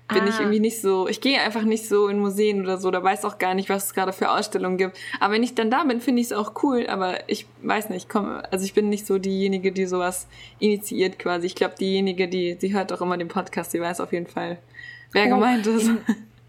[0.08, 0.28] bin ah.
[0.28, 3.24] ich irgendwie nicht so, ich gehe einfach nicht so in Museen oder so, da weiß
[3.24, 4.96] auch gar nicht, was es gerade für Ausstellungen gibt.
[5.18, 8.08] Aber wenn ich dann da bin, finde ich es auch cool, aber ich weiß nicht,
[8.08, 10.28] komm, also ich bin nicht so diejenige, die sowas
[10.60, 11.46] initiiert quasi.
[11.46, 14.58] Ich glaube, diejenige, die, sie hört auch immer den Podcast, sie weiß auf jeden Fall,
[15.10, 15.90] wer oh, gemeint ist.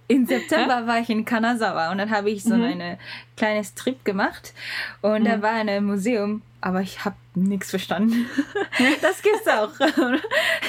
[0.08, 2.64] In, im September war ich in Kanazawa und dann habe ich so mhm.
[2.64, 2.98] eine
[3.36, 4.54] kleines Trip gemacht
[5.02, 5.26] und mhm.
[5.26, 8.28] da war ein Museum, aber ich habe nichts verstanden.
[9.02, 9.70] das gibt's auch.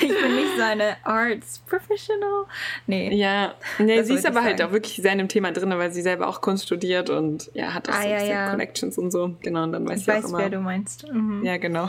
[0.01, 2.45] ich bin nicht so eine Arts Professional.
[2.87, 3.15] Nee.
[3.15, 6.03] Ja, nee, sie ist aber halt auch wirklich sehr in dem Thema drin, weil sie
[6.03, 8.51] selber auch Kunst studiert und ja, hat auch ah, so ja, ja.
[8.51, 9.35] Connections und so.
[9.43, 10.39] Genau, und dann weiß ich weiß, auch immer.
[10.39, 11.11] wer du meinst.
[11.13, 11.45] Mhm.
[11.45, 11.89] Ja, genau.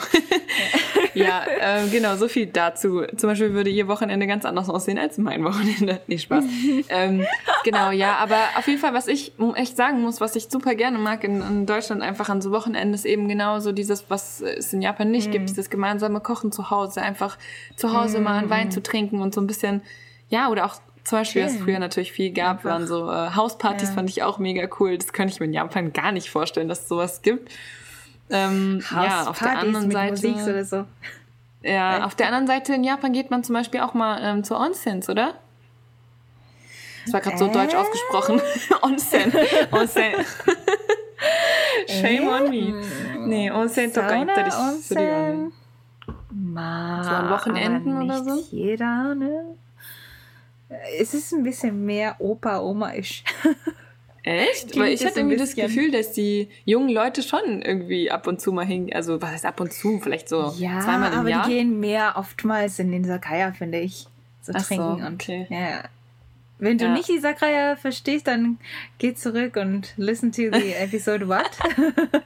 [1.13, 3.03] ja, äh, genau, so viel dazu.
[3.15, 5.99] Zum Beispiel würde ihr Wochenende ganz anders aussehen als mein Wochenende.
[6.09, 6.43] Nee, Spaß.
[6.89, 7.25] ähm,
[7.63, 10.97] genau, ja, aber auf jeden Fall, was ich echt sagen muss, was ich super gerne
[10.97, 14.73] mag in, in Deutschland einfach an so Wochenenden, ist eben genau so dieses, was es
[14.73, 15.31] in Japan nicht mm.
[15.31, 17.37] gibt, dieses gemeinsame Kochen zu Hause, einfach
[17.75, 18.23] zu Hause mm.
[18.23, 19.81] mal einen Wein zu trinken und so ein bisschen,
[20.29, 22.69] ja, oder auch zum Beispiel, was es früher natürlich viel gab, einfach.
[22.69, 23.95] waren so äh, Hauspartys, ja.
[23.95, 24.97] fand ich auch mega cool.
[24.97, 27.51] Das könnte ich mir in Japan gar nicht vorstellen, dass es sowas gibt.
[28.29, 30.11] Ähm, ja, auf der anderen Seite.
[30.11, 30.85] Musik oder so.
[31.63, 34.55] Ja, auf der anderen Seite in Japan geht man zum Beispiel auch mal ähm, zu
[34.55, 35.33] Onsens, oder?
[37.05, 38.41] Das war gerade so deutsch ausgesprochen.
[38.81, 39.33] Onsen.
[39.71, 40.03] Onsen.
[41.88, 42.74] Shame on me.
[43.26, 45.50] Nee, Onsen とか行ったりするよね。
[46.32, 48.36] まあ、so an Wochenenden oder so?
[48.50, 49.56] Jeder, ne?
[50.98, 53.24] es ist ein bisschen mehr Opa-Oma-isch.
[54.22, 54.78] Echt?
[54.78, 58.52] Weil ich hatte irgendwie das Gefühl, dass die jungen Leute schon irgendwie ab und zu
[58.52, 58.96] mal hingehen.
[58.96, 60.00] Also, was heißt ab und zu?
[60.00, 61.46] Vielleicht so ja, zweimal im aber Jahr.
[61.46, 64.06] die gehen mehr oftmals in den Sakaya, finde ich.
[64.40, 65.14] So Ach so, trinken und.
[65.14, 65.46] okay.
[65.50, 65.84] Ja.
[66.61, 66.93] wenn du Ja.
[66.93, 68.59] nicht die Sakaya verstehst, dann
[68.97, 71.49] geh zurück und listen to the episode what?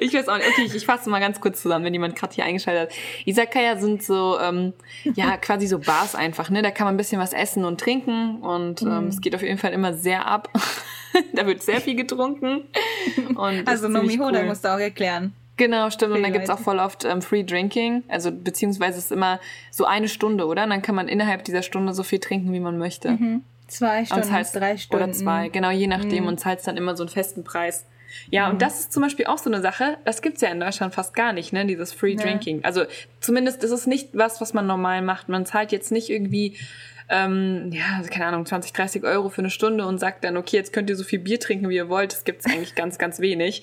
[0.00, 0.48] Ich weiß auch nicht.
[0.48, 2.96] Okay, ich, ich fasse mal ganz kurz zusammen, wenn jemand gerade hier eingeschaltet hat.
[3.26, 4.72] Izakaya sind so, ähm,
[5.14, 6.62] ja, quasi so Bars einfach, ne?
[6.62, 8.90] Da kann man ein bisschen was essen und trinken und Mhm.
[8.90, 10.50] ähm, es geht auf jeden Fall immer sehr ab.
[11.32, 12.64] da wird sehr viel getrunken.
[13.64, 14.46] Also ziemlich Nomihoda cool.
[14.46, 15.32] musst du auch erklären.
[15.56, 16.12] Genau, stimmt.
[16.14, 18.04] Und dann gibt's auch voll oft ähm, Free Drinking.
[18.08, 20.64] Also beziehungsweise es ist immer so eine Stunde, oder?
[20.64, 23.18] Und dann kann man innerhalb dieser Stunde so viel trinken, wie man möchte.
[23.68, 25.04] Zwei Und Stunden, zahlst- drei Stunden.
[25.04, 26.22] Oder zwei, genau, je nachdem.
[26.24, 26.28] Mhm.
[26.28, 27.86] Und zahlst dann immer so einen festen Preis.
[28.30, 30.94] Ja, und das ist zum Beispiel auch so eine Sache, das gibt's ja in Deutschland
[30.94, 32.22] fast gar nicht, ne, dieses Free Ja.
[32.22, 32.64] Drinking.
[32.64, 32.84] Also
[33.20, 35.28] zumindest ist es nicht was, was man normal macht.
[35.28, 36.56] Man zahlt jetzt nicht irgendwie,
[37.08, 40.72] ähm, ja, keine Ahnung, 20, 30 Euro für eine Stunde und sagt dann, okay, jetzt
[40.72, 42.12] könnt ihr so viel Bier trinken, wie ihr wollt.
[42.12, 43.62] Das gibt's eigentlich ganz, ganz wenig.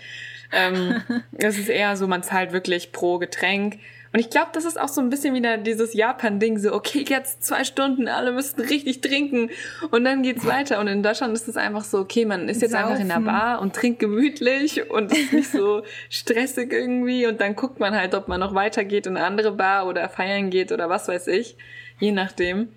[0.51, 1.01] Ähm,
[1.37, 3.79] es ist eher so, man zahlt wirklich pro Getränk.
[4.13, 7.43] Und ich glaube, das ist auch so ein bisschen wieder dieses Japan-Ding, so, okay, jetzt
[7.43, 9.49] zwei Stunden, alle müssten richtig trinken
[9.89, 10.79] und dann geht's weiter.
[10.79, 13.25] Und in Deutschland ist es einfach so, okay, man ist jetzt einfach in der Saufen.
[13.25, 18.13] Bar und trinkt gemütlich und ist nicht so stressig irgendwie und dann guckt man halt,
[18.13, 21.57] ob man noch weitergeht in eine andere Bar oder feiern geht oder was weiß ich,
[21.99, 22.69] je nachdem.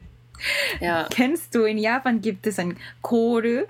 [0.80, 3.62] Ja, Kennst du, in Japan gibt es ein Koru.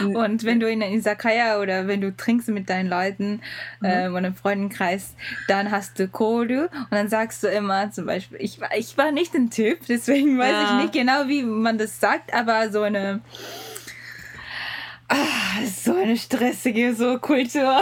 [0.00, 3.40] Und wenn du in einer Izakaya oder wenn du trinkst mit deinen Leuten
[3.80, 3.86] Mhm.
[3.88, 5.14] ähm, oder im Freundenkreis,
[5.48, 9.12] dann hast du Koru und dann sagst du immer zum Beispiel, ich war, ich war
[9.12, 10.62] nicht ein Typ, deswegen weiß Ja.
[10.64, 13.20] ich nicht genau, wie man das sagt, aber so eine
[15.11, 17.63] Ah, so eine stressige so Kultur.
[17.63, 17.81] Na,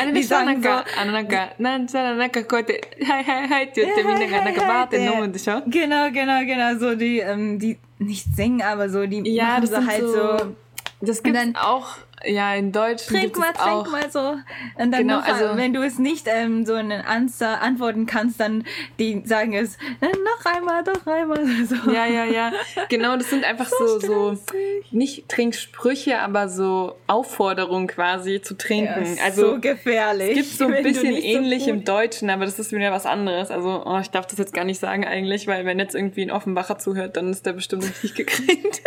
[0.00, 6.78] あれでしょDie なんか sagen、あのなんか、なんちゃらなんかこうやって、はいはいはいって言ってみんながなんかバーって飲むんでしょ Genau, genau, genau.
[6.78, 10.00] So die, ähm, die nicht singen, aber so die Ja, machen das so sind halt
[10.02, 10.56] so, so
[11.02, 11.86] das gibt's dann- auch,
[12.25, 14.19] ja, in Deutsch Trink mal, trink mal so.
[14.75, 18.39] Und dann Genau, noch, also- wenn du es nicht ähm, so einen Answer antworten kannst,
[18.39, 18.63] dann
[18.99, 21.39] die sagen es äh, noch einmal, noch einmal.
[21.65, 21.91] So.
[21.91, 22.51] Ja, ja, ja.
[22.89, 24.91] Genau, das sind einfach so, so, stressig.
[24.91, 29.01] nicht Trinksprüche, aber so Aufforderungen quasi zu Ja, trinken.
[29.03, 30.29] ist also, so gefährlich.
[30.29, 33.05] es gibt so ein bisschen nicht so ähnlich im Deutschen, aber das ist wieder was
[33.05, 33.51] anderes.
[33.51, 36.31] Also, oh, ich darf das jetzt gar nicht sagen eigentlich, weil wenn jetzt irgendwie ein
[36.31, 38.81] Offenbacher zuhört, dann ist der bestimmt richtig gekränkt.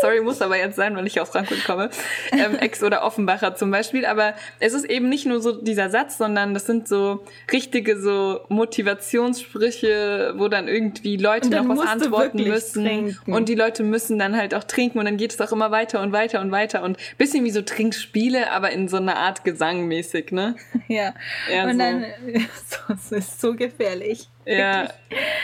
[0.00, 1.90] Sorry, muss aber jetzt sein, weil ich aus Frankfurt komme.
[2.32, 4.04] Ähm, Ex- oder Offenbacher zum Beispiel.
[4.06, 8.40] Aber es ist eben nicht nur so dieser Satz, sondern das sind so richtige so
[8.48, 12.84] Motivationssprüche, wo dann irgendwie Leute dann noch was antworten wirklich müssen.
[12.84, 13.32] trinken.
[13.32, 16.00] Und die Leute müssen dann halt auch trinken und dann geht es auch immer weiter
[16.00, 19.86] und weiter und weiter und bisschen wie so Trinkspiele, aber in so einer Art Gesang
[19.86, 20.56] mäßig, ne?
[20.88, 21.14] Ja.
[21.52, 21.78] Ja, Und so.
[21.78, 22.04] dann,
[22.94, 24.28] es ist so gefährlich.
[24.44, 24.88] Ja,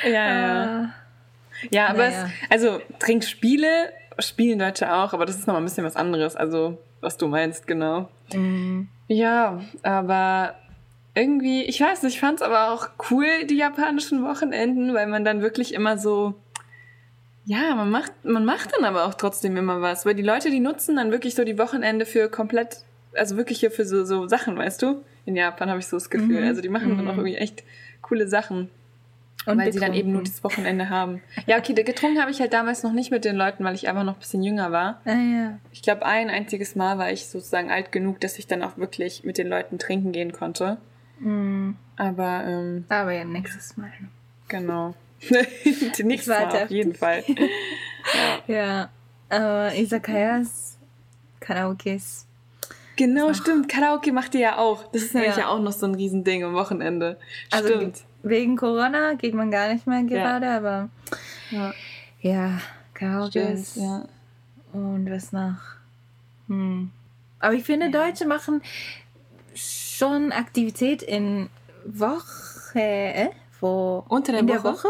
[0.05, 0.65] ja, ja.
[0.65, 0.95] Ah.
[1.71, 2.31] Ja, aber Naja.
[2.45, 6.37] es, also Trinkspiele spielen Deutsche auch, aber das ist noch mal ein bisschen was anderes.
[6.37, 8.09] Also, was du meinst, genau.
[8.33, 8.89] Mhm.
[9.09, 10.55] Ja, aber
[11.15, 15.41] irgendwie, ich weiß nicht, ich fand's aber auch cool, die japanischen Wochenenden, weil man dann
[15.43, 16.35] wirklich immer so,
[17.45, 20.61] ja, man macht, man macht dann aber auch trotzdem immer was, weil die Leute, die
[20.61, 22.79] nutzen dann wirklich so die Wochenende für komplett,
[23.15, 25.05] also wirklich hier für so, so Sachen, weißt du?
[25.25, 26.41] In Japan habe ich so das Gefühl.
[26.43, 26.49] Mhm.
[26.49, 27.11] Also die machen dann Mhm.
[27.11, 27.63] auch irgendwie echt
[28.03, 28.71] coole Sachen.
[29.47, 31.23] Und weil sie dann eben nur das Wochenende haben.
[31.47, 34.03] Ja, okay, getrunken habe ich halt damals noch nicht mit den Leuten, weil ich einfach
[34.03, 35.01] noch ein bisschen jünger war.
[35.05, 35.59] Ah, ja.
[35.73, 39.23] Ich glaube, ein einziges Mal war ich sozusagen alt genug, dass ich dann auch wirklich
[39.25, 40.79] mit den Leuten trinken gehen konnte.
[41.21, 41.77] Mhm.
[41.97, 43.93] Aber ähm, Aber ja, nächstes Mal.
[44.49, 44.95] genau.
[45.99, 47.23] Die nächste Mal auf jeden Fall.
[48.47, 48.91] Ja.
[49.29, 50.79] Aber Izakayas,
[51.41, 52.27] Karaokes.
[52.97, 53.69] Genau, stimmt.
[53.69, 54.91] Karaoke macht ihr ja auch.
[54.93, 55.43] Das ist nämlich Ja.
[55.43, 57.19] ja, auch noch so ein Riesending am Wochenende.
[57.51, 58.05] Also stimmt.
[58.29, 60.89] Wegen Corona geht man gar nicht mehr gerade, aber
[61.51, 61.73] Ja,
[62.21, 62.61] ja,
[63.29, 63.77] stimmt.
[63.77, 64.05] Ja.
[64.73, 65.59] Und was noch?
[66.49, 66.91] Hm.
[67.39, 68.63] Aber ich finde, Deutsche machen
[69.55, 71.49] schon Aktivität in
[71.85, 73.29] Woche, äh?
[73.61, 74.73] Wo, Unter der in der Woche?
[74.75, 74.89] Woche?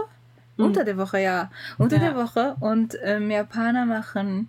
[0.56, 1.50] Unter der Woche, ja.
[1.78, 2.02] Unter Ja.
[2.10, 2.56] der Woche.
[2.60, 4.48] Und ähm, Japaner machen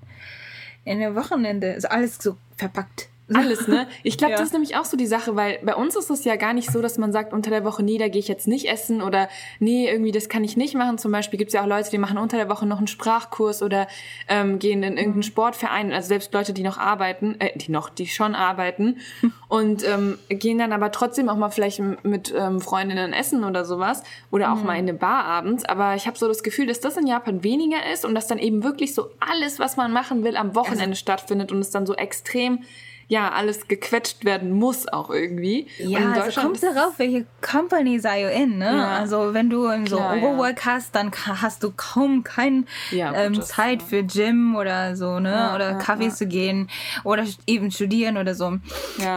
[0.86, 3.10] in der Wochenende, ist alles so verpackt.
[3.34, 3.88] Alles, ne?
[4.04, 4.38] Ich glaube, Ja.
[4.38, 6.72] das ist nämlich auch so die Sache, weil bei uns ist es ja gar nicht
[6.72, 9.28] so, dass man sagt, unter der Woche, nee, da gehe ich jetzt nicht essen oder
[9.60, 10.98] nee, irgendwie das kann ich nicht machen.
[10.98, 13.62] Zum Beispiel gibt es ja auch Leute, die machen unter der Woche noch einen Sprachkurs
[13.62, 13.88] oder
[14.28, 18.08] ähm, gehen in irgendeinen Sportverein, also selbst Leute, die noch arbeiten, äh, die noch, die
[18.08, 18.98] schon arbeiten
[19.50, 24.04] und ähm, gehen dann aber trotzdem auch mal vielleicht mit ähm, Freundinnen essen oder sowas
[24.32, 25.66] oder auch mal in eine Bar abends.
[25.66, 28.40] Aber ich habe so das Gefühl, dass das in Japan weniger ist und dass dann
[28.40, 31.96] eben wirklich so alles, was man machen will, am Wochenende stattfindet und es dann so
[31.96, 32.64] extrem
[33.08, 35.68] ja alles gequetscht werden muss auch irgendwie.
[35.78, 38.78] Ja, und also kommt darauf, welche Company sei you in, ne?
[38.78, 38.98] Ja.
[38.98, 40.74] Also wenn du so Klar, Overwork ja.
[40.74, 45.54] hast, dann hast du kaum keine ja, ähm, Zeit für Gym oder so, ne?
[45.56, 46.70] oder Kaffee zu gehen
[47.04, 48.58] oder eben studieren oder so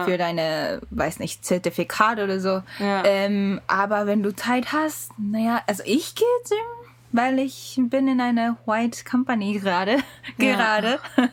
[0.05, 2.63] für deine, weiß nicht, Zertifikate oder so.
[2.79, 6.80] Ähm, aber wenn du Zeit hast, naja, also ich gehe Gym
[7.11, 9.97] weil ich bin in einer White Company gerade.
[10.37, 10.99] gerade.
[11.17, 11.29] Ja.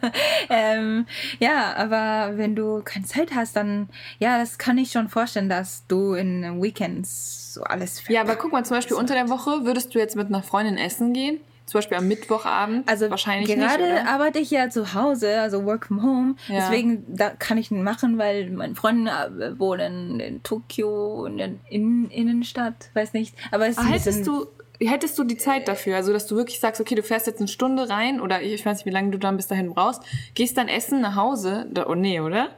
[0.51, 1.07] ähm,
[1.38, 3.88] ja, aber wenn du keine Zeit hast, dann,
[4.19, 8.53] ja, das kann ich schon vorstellen, dass du in Weekends so alles Ja, aber guck
[8.53, 11.41] mal, zum Beispiel unter der Woche würdest du jetzt mit einer Freundin essen gehen?
[11.69, 12.88] Zum Beispiel am Mittwochabend.
[12.88, 16.35] Also wahrscheinlich gerade nicht, arbeite ich ja zu Hause, also work from home.
[16.49, 16.61] Ja.
[16.61, 22.88] Deswegen da kann ich machen, weil meine Freunde äh, wohnen in Tokio in der Innenstadt,
[22.95, 23.35] weiß nicht.
[23.51, 24.47] Aber es ist ah, hättest du
[24.80, 27.48] hättest du die Zeit dafür, also dass du wirklich sagst, okay, du fährst jetzt eine
[27.48, 30.02] Stunde rein oder ich weiß nicht, wie lange du dann bis dahin brauchst,
[30.34, 32.50] gehst dann essen nach Hause, oh nee, oder?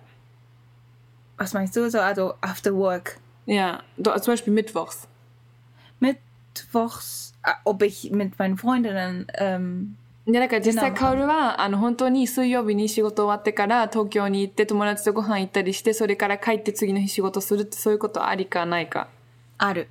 [1.37, 3.19] Was meinst du so, also after work?
[3.45, 5.07] Ja, zum Beispiel mittwochs.
[5.99, 19.07] Mittwochs, ah, ob ich mit meinen Freundinnen ähm, いやだから実際カオルはあの本当に水曜日に仕事終わってから東京に行って友達とご飯行ったりしてそれから帰って次の日仕事するってそういうことありかないか
[19.59, 19.87] ある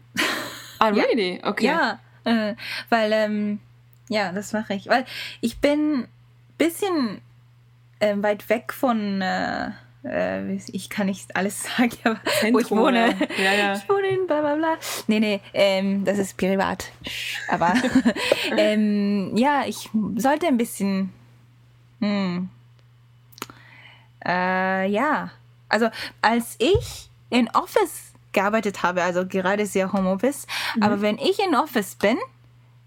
[0.80, 1.40] あ、really?
[1.42, 1.66] Okay.
[1.66, 2.55] Ja, äh,
[2.89, 3.59] weil, ähm,
[4.09, 4.87] ja, das mache ich.
[4.87, 5.05] Weil
[5.41, 6.07] ich bin ein
[6.57, 7.21] bisschen
[7.99, 9.71] äh, weit weg von, äh,
[10.03, 13.15] äh, ich kann nicht alles sagen, aber Zentrum, wo ich wohne.
[13.37, 13.53] Ja.
[13.53, 14.77] Ja, ich wohne in bla bla bla.
[15.07, 16.91] Nee, nee, ähm, das ist privat.
[17.47, 17.73] Aber
[18.57, 21.13] ähm, ja, ich sollte ein bisschen.
[21.99, 22.49] Hm,
[24.25, 25.31] äh, ja,
[25.67, 25.89] also
[26.21, 28.08] als ich in Office
[28.39, 30.47] gearbeitet habe, also gerade sehr Homeoffice.
[30.75, 30.83] Mhm.
[30.83, 32.17] Aber wenn ich in Office bin,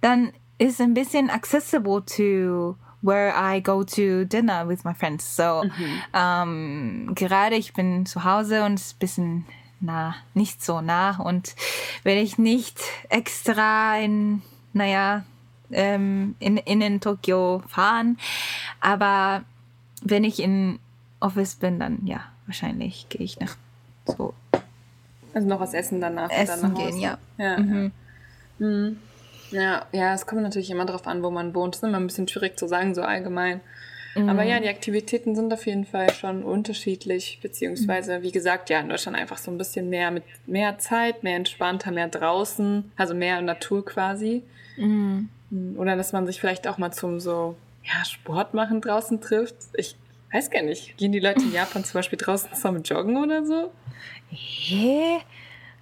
[0.00, 5.36] dann ist ein bisschen accessible to where I go to dinner with my friends.
[5.36, 6.02] So mhm.
[6.14, 9.44] ähm, gerade ich bin zu Hause und ein bisschen
[9.80, 11.54] nah, nicht so nah und
[12.04, 15.24] wenn ich nicht extra in, naja,
[15.72, 18.16] ähm, in, in, in Tokio fahren,
[18.80, 19.42] aber
[20.02, 20.78] wenn ich in
[21.20, 23.56] Office bin, dann ja, wahrscheinlich gehe ich nach
[24.06, 24.34] so
[25.34, 26.30] also noch was essen danach.
[26.30, 27.18] Essen gehen, ja.
[27.38, 27.92] Ja, mhm.
[28.58, 28.98] Mhm.
[29.50, 29.86] ja.
[29.92, 31.74] ja, es kommt natürlich immer darauf an, wo man wohnt.
[31.74, 33.60] Es ist immer ein bisschen schwierig zu sagen, so allgemein.
[34.14, 34.28] Mhm.
[34.28, 38.88] Aber ja, die Aktivitäten sind auf jeden Fall schon unterschiedlich, beziehungsweise, wie gesagt, ja, in
[38.88, 43.40] Deutschland einfach so ein bisschen mehr mit mehr Zeit, mehr entspannter, mehr draußen, also mehr
[43.40, 44.42] Natur quasi.
[44.76, 45.28] Mhm.
[45.76, 49.56] Oder dass man sich vielleicht auch mal zum so, ja, Sport machen draußen trifft.
[49.74, 49.96] Ich
[50.32, 53.70] weiß gar nicht, gehen die Leute in Japan zum Beispiel draußen zusammen joggen oder so?
[54.30, 55.18] Hä?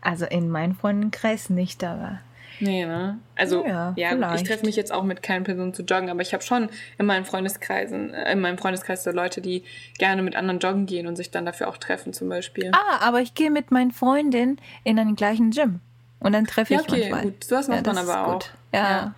[0.01, 2.21] Also in meinem Freundenkreis nicht, aber.
[2.61, 3.19] Nee, ne?
[3.37, 6.35] Also, ja, ja ich treffe mich jetzt auch mit keinen Personen zu joggen, aber ich
[6.35, 9.65] habe schon in meinen Freundeskreisen, äh, in meinem Freundeskreis so Leute, die
[9.99, 12.71] gerne mit anderen joggen gehen und sich dann dafür auch treffen, zum Beispiel.
[12.75, 15.81] Ah, aber ich gehe mit meinen Freundinnen in einen gleichen Gym.
[16.19, 17.23] Und dann treffe ich ja, okay, manchmal.
[17.23, 17.45] gut.
[17.45, 18.43] Sowas macht ja, man aber auch.
[18.73, 18.91] Ja.
[18.91, 19.15] ja.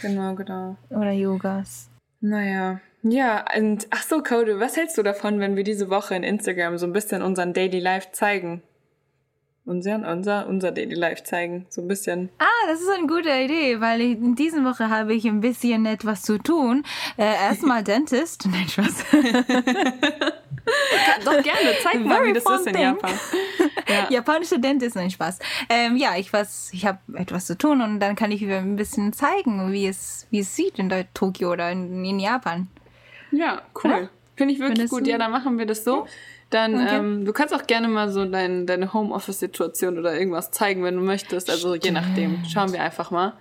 [0.00, 0.76] Genau, genau.
[0.88, 1.90] Oder Yogas.
[2.20, 2.80] Naja.
[3.02, 6.76] Ja, und ach so, Code, was hältst du davon, wenn wir diese Woche in Instagram
[6.76, 8.62] so ein bisschen unseren Daily Life zeigen?
[9.64, 12.30] Unseren, unser, unser Daily Life zeigen, so ein bisschen.
[12.38, 16.22] Ah, das ist eine gute Idee, weil in dieser Woche habe ich ein bisschen etwas
[16.22, 16.84] zu tun.
[17.16, 18.48] Äh, erstmal Dentist.
[18.50, 19.04] Nein, Spaß.
[21.24, 22.82] Doch gerne, zeig mal, Very wie das ist in thing.
[22.82, 23.12] Japan.
[23.88, 24.06] Ja.
[24.08, 25.40] Japanische Dentist, nein, Spaß.
[25.68, 26.30] Ähm, ja, ich
[26.72, 30.40] ich habe etwas zu tun und dann kann ich ein bisschen zeigen, wie es, wie
[30.40, 32.68] es sieht in Tokio oder in, in Japan.
[33.30, 33.90] Ja, cool.
[33.90, 34.08] Ja?
[34.36, 35.06] Finde ich wirklich gut.
[35.06, 36.06] Ja, dann machen wir das so.
[36.50, 36.96] Dann, okay.
[36.96, 41.02] ähm, du kannst auch gerne mal so dein, deine Homeoffice-Situation oder irgendwas zeigen, wenn du
[41.02, 41.48] möchtest.
[41.48, 42.42] Also je nachdem.
[42.44, 43.34] Schauen wir einfach mal.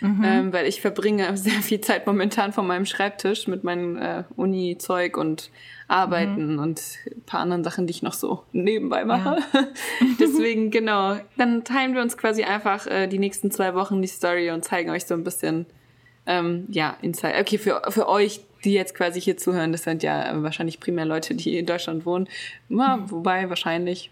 [0.00, 0.24] Mhm.
[0.24, 5.16] Ähm, weil ich verbringe sehr viel Zeit momentan vor meinem Schreibtisch mit meinem äh, Uni-Zeug
[5.16, 5.50] und
[5.88, 6.58] Arbeiten mhm.
[6.58, 9.38] und ein paar anderen Sachen, die ich noch so nebenbei mache.
[9.52, 9.68] Ja.
[10.20, 11.16] Deswegen, genau.
[11.36, 14.90] Dann teilen wir uns quasi einfach äh, die nächsten zwei Wochen die Story und zeigen
[14.90, 15.66] euch so ein bisschen,
[16.26, 17.40] ähm, ja, Insight.
[17.40, 21.34] Okay, für, für euch, die jetzt quasi hier zuhören, das sind ja wahrscheinlich primär Leute,
[21.34, 22.28] die in Deutschland wohnen.
[22.68, 23.10] Ja, mhm.
[23.10, 24.10] Wobei wahrscheinlich,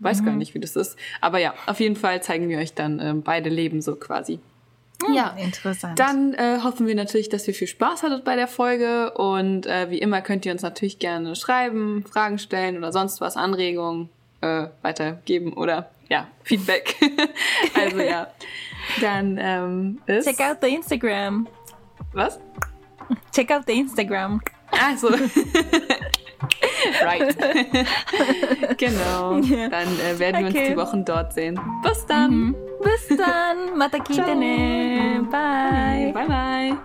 [0.00, 0.26] weiß mhm.
[0.26, 0.96] gar nicht, wie das ist.
[1.20, 4.40] Aber ja, auf jeden Fall zeigen wir euch dann ähm, beide Leben so quasi.
[5.12, 5.98] Ja, interessant.
[5.98, 9.90] Dann äh, hoffen wir natürlich, dass ihr viel Spaß hattet bei der Folge und äh,
[9.90, 14.10] wie immer könnt ihr uns natürlich gerne schreiben, Fragen stellen oder sonst was, Anregungen
[14.42, 16.96] äh, weitergeben oder ja, Feedback.
[17.74, 18.28] also ja,
[19.00, 20.26] dann ähm, ist...
[20.26, 21.48] Check out the Instagram.
[22.12, 22.38] Was?
[23.32, 24.40] Check out the Instagram.
[24.70, 25.08] Also.
[27.02, 27.36] right.
[28.78, 29.38] genau.
[29.40, 29.68] Yeah.
[29.68, 30.54] Dann äh, werden okay.
[30.54, 31.60] wir uns die Wochen dort sehen.
[31.82, 32.30] Bis dann.
[32.30, 32.56] Mhm.
[32.82, 33.76] Bis dann.
[33.78, 35.26] Mata kitane.
[35.30, 36.12] Bye.
[36.12, 36.76] Bye bye.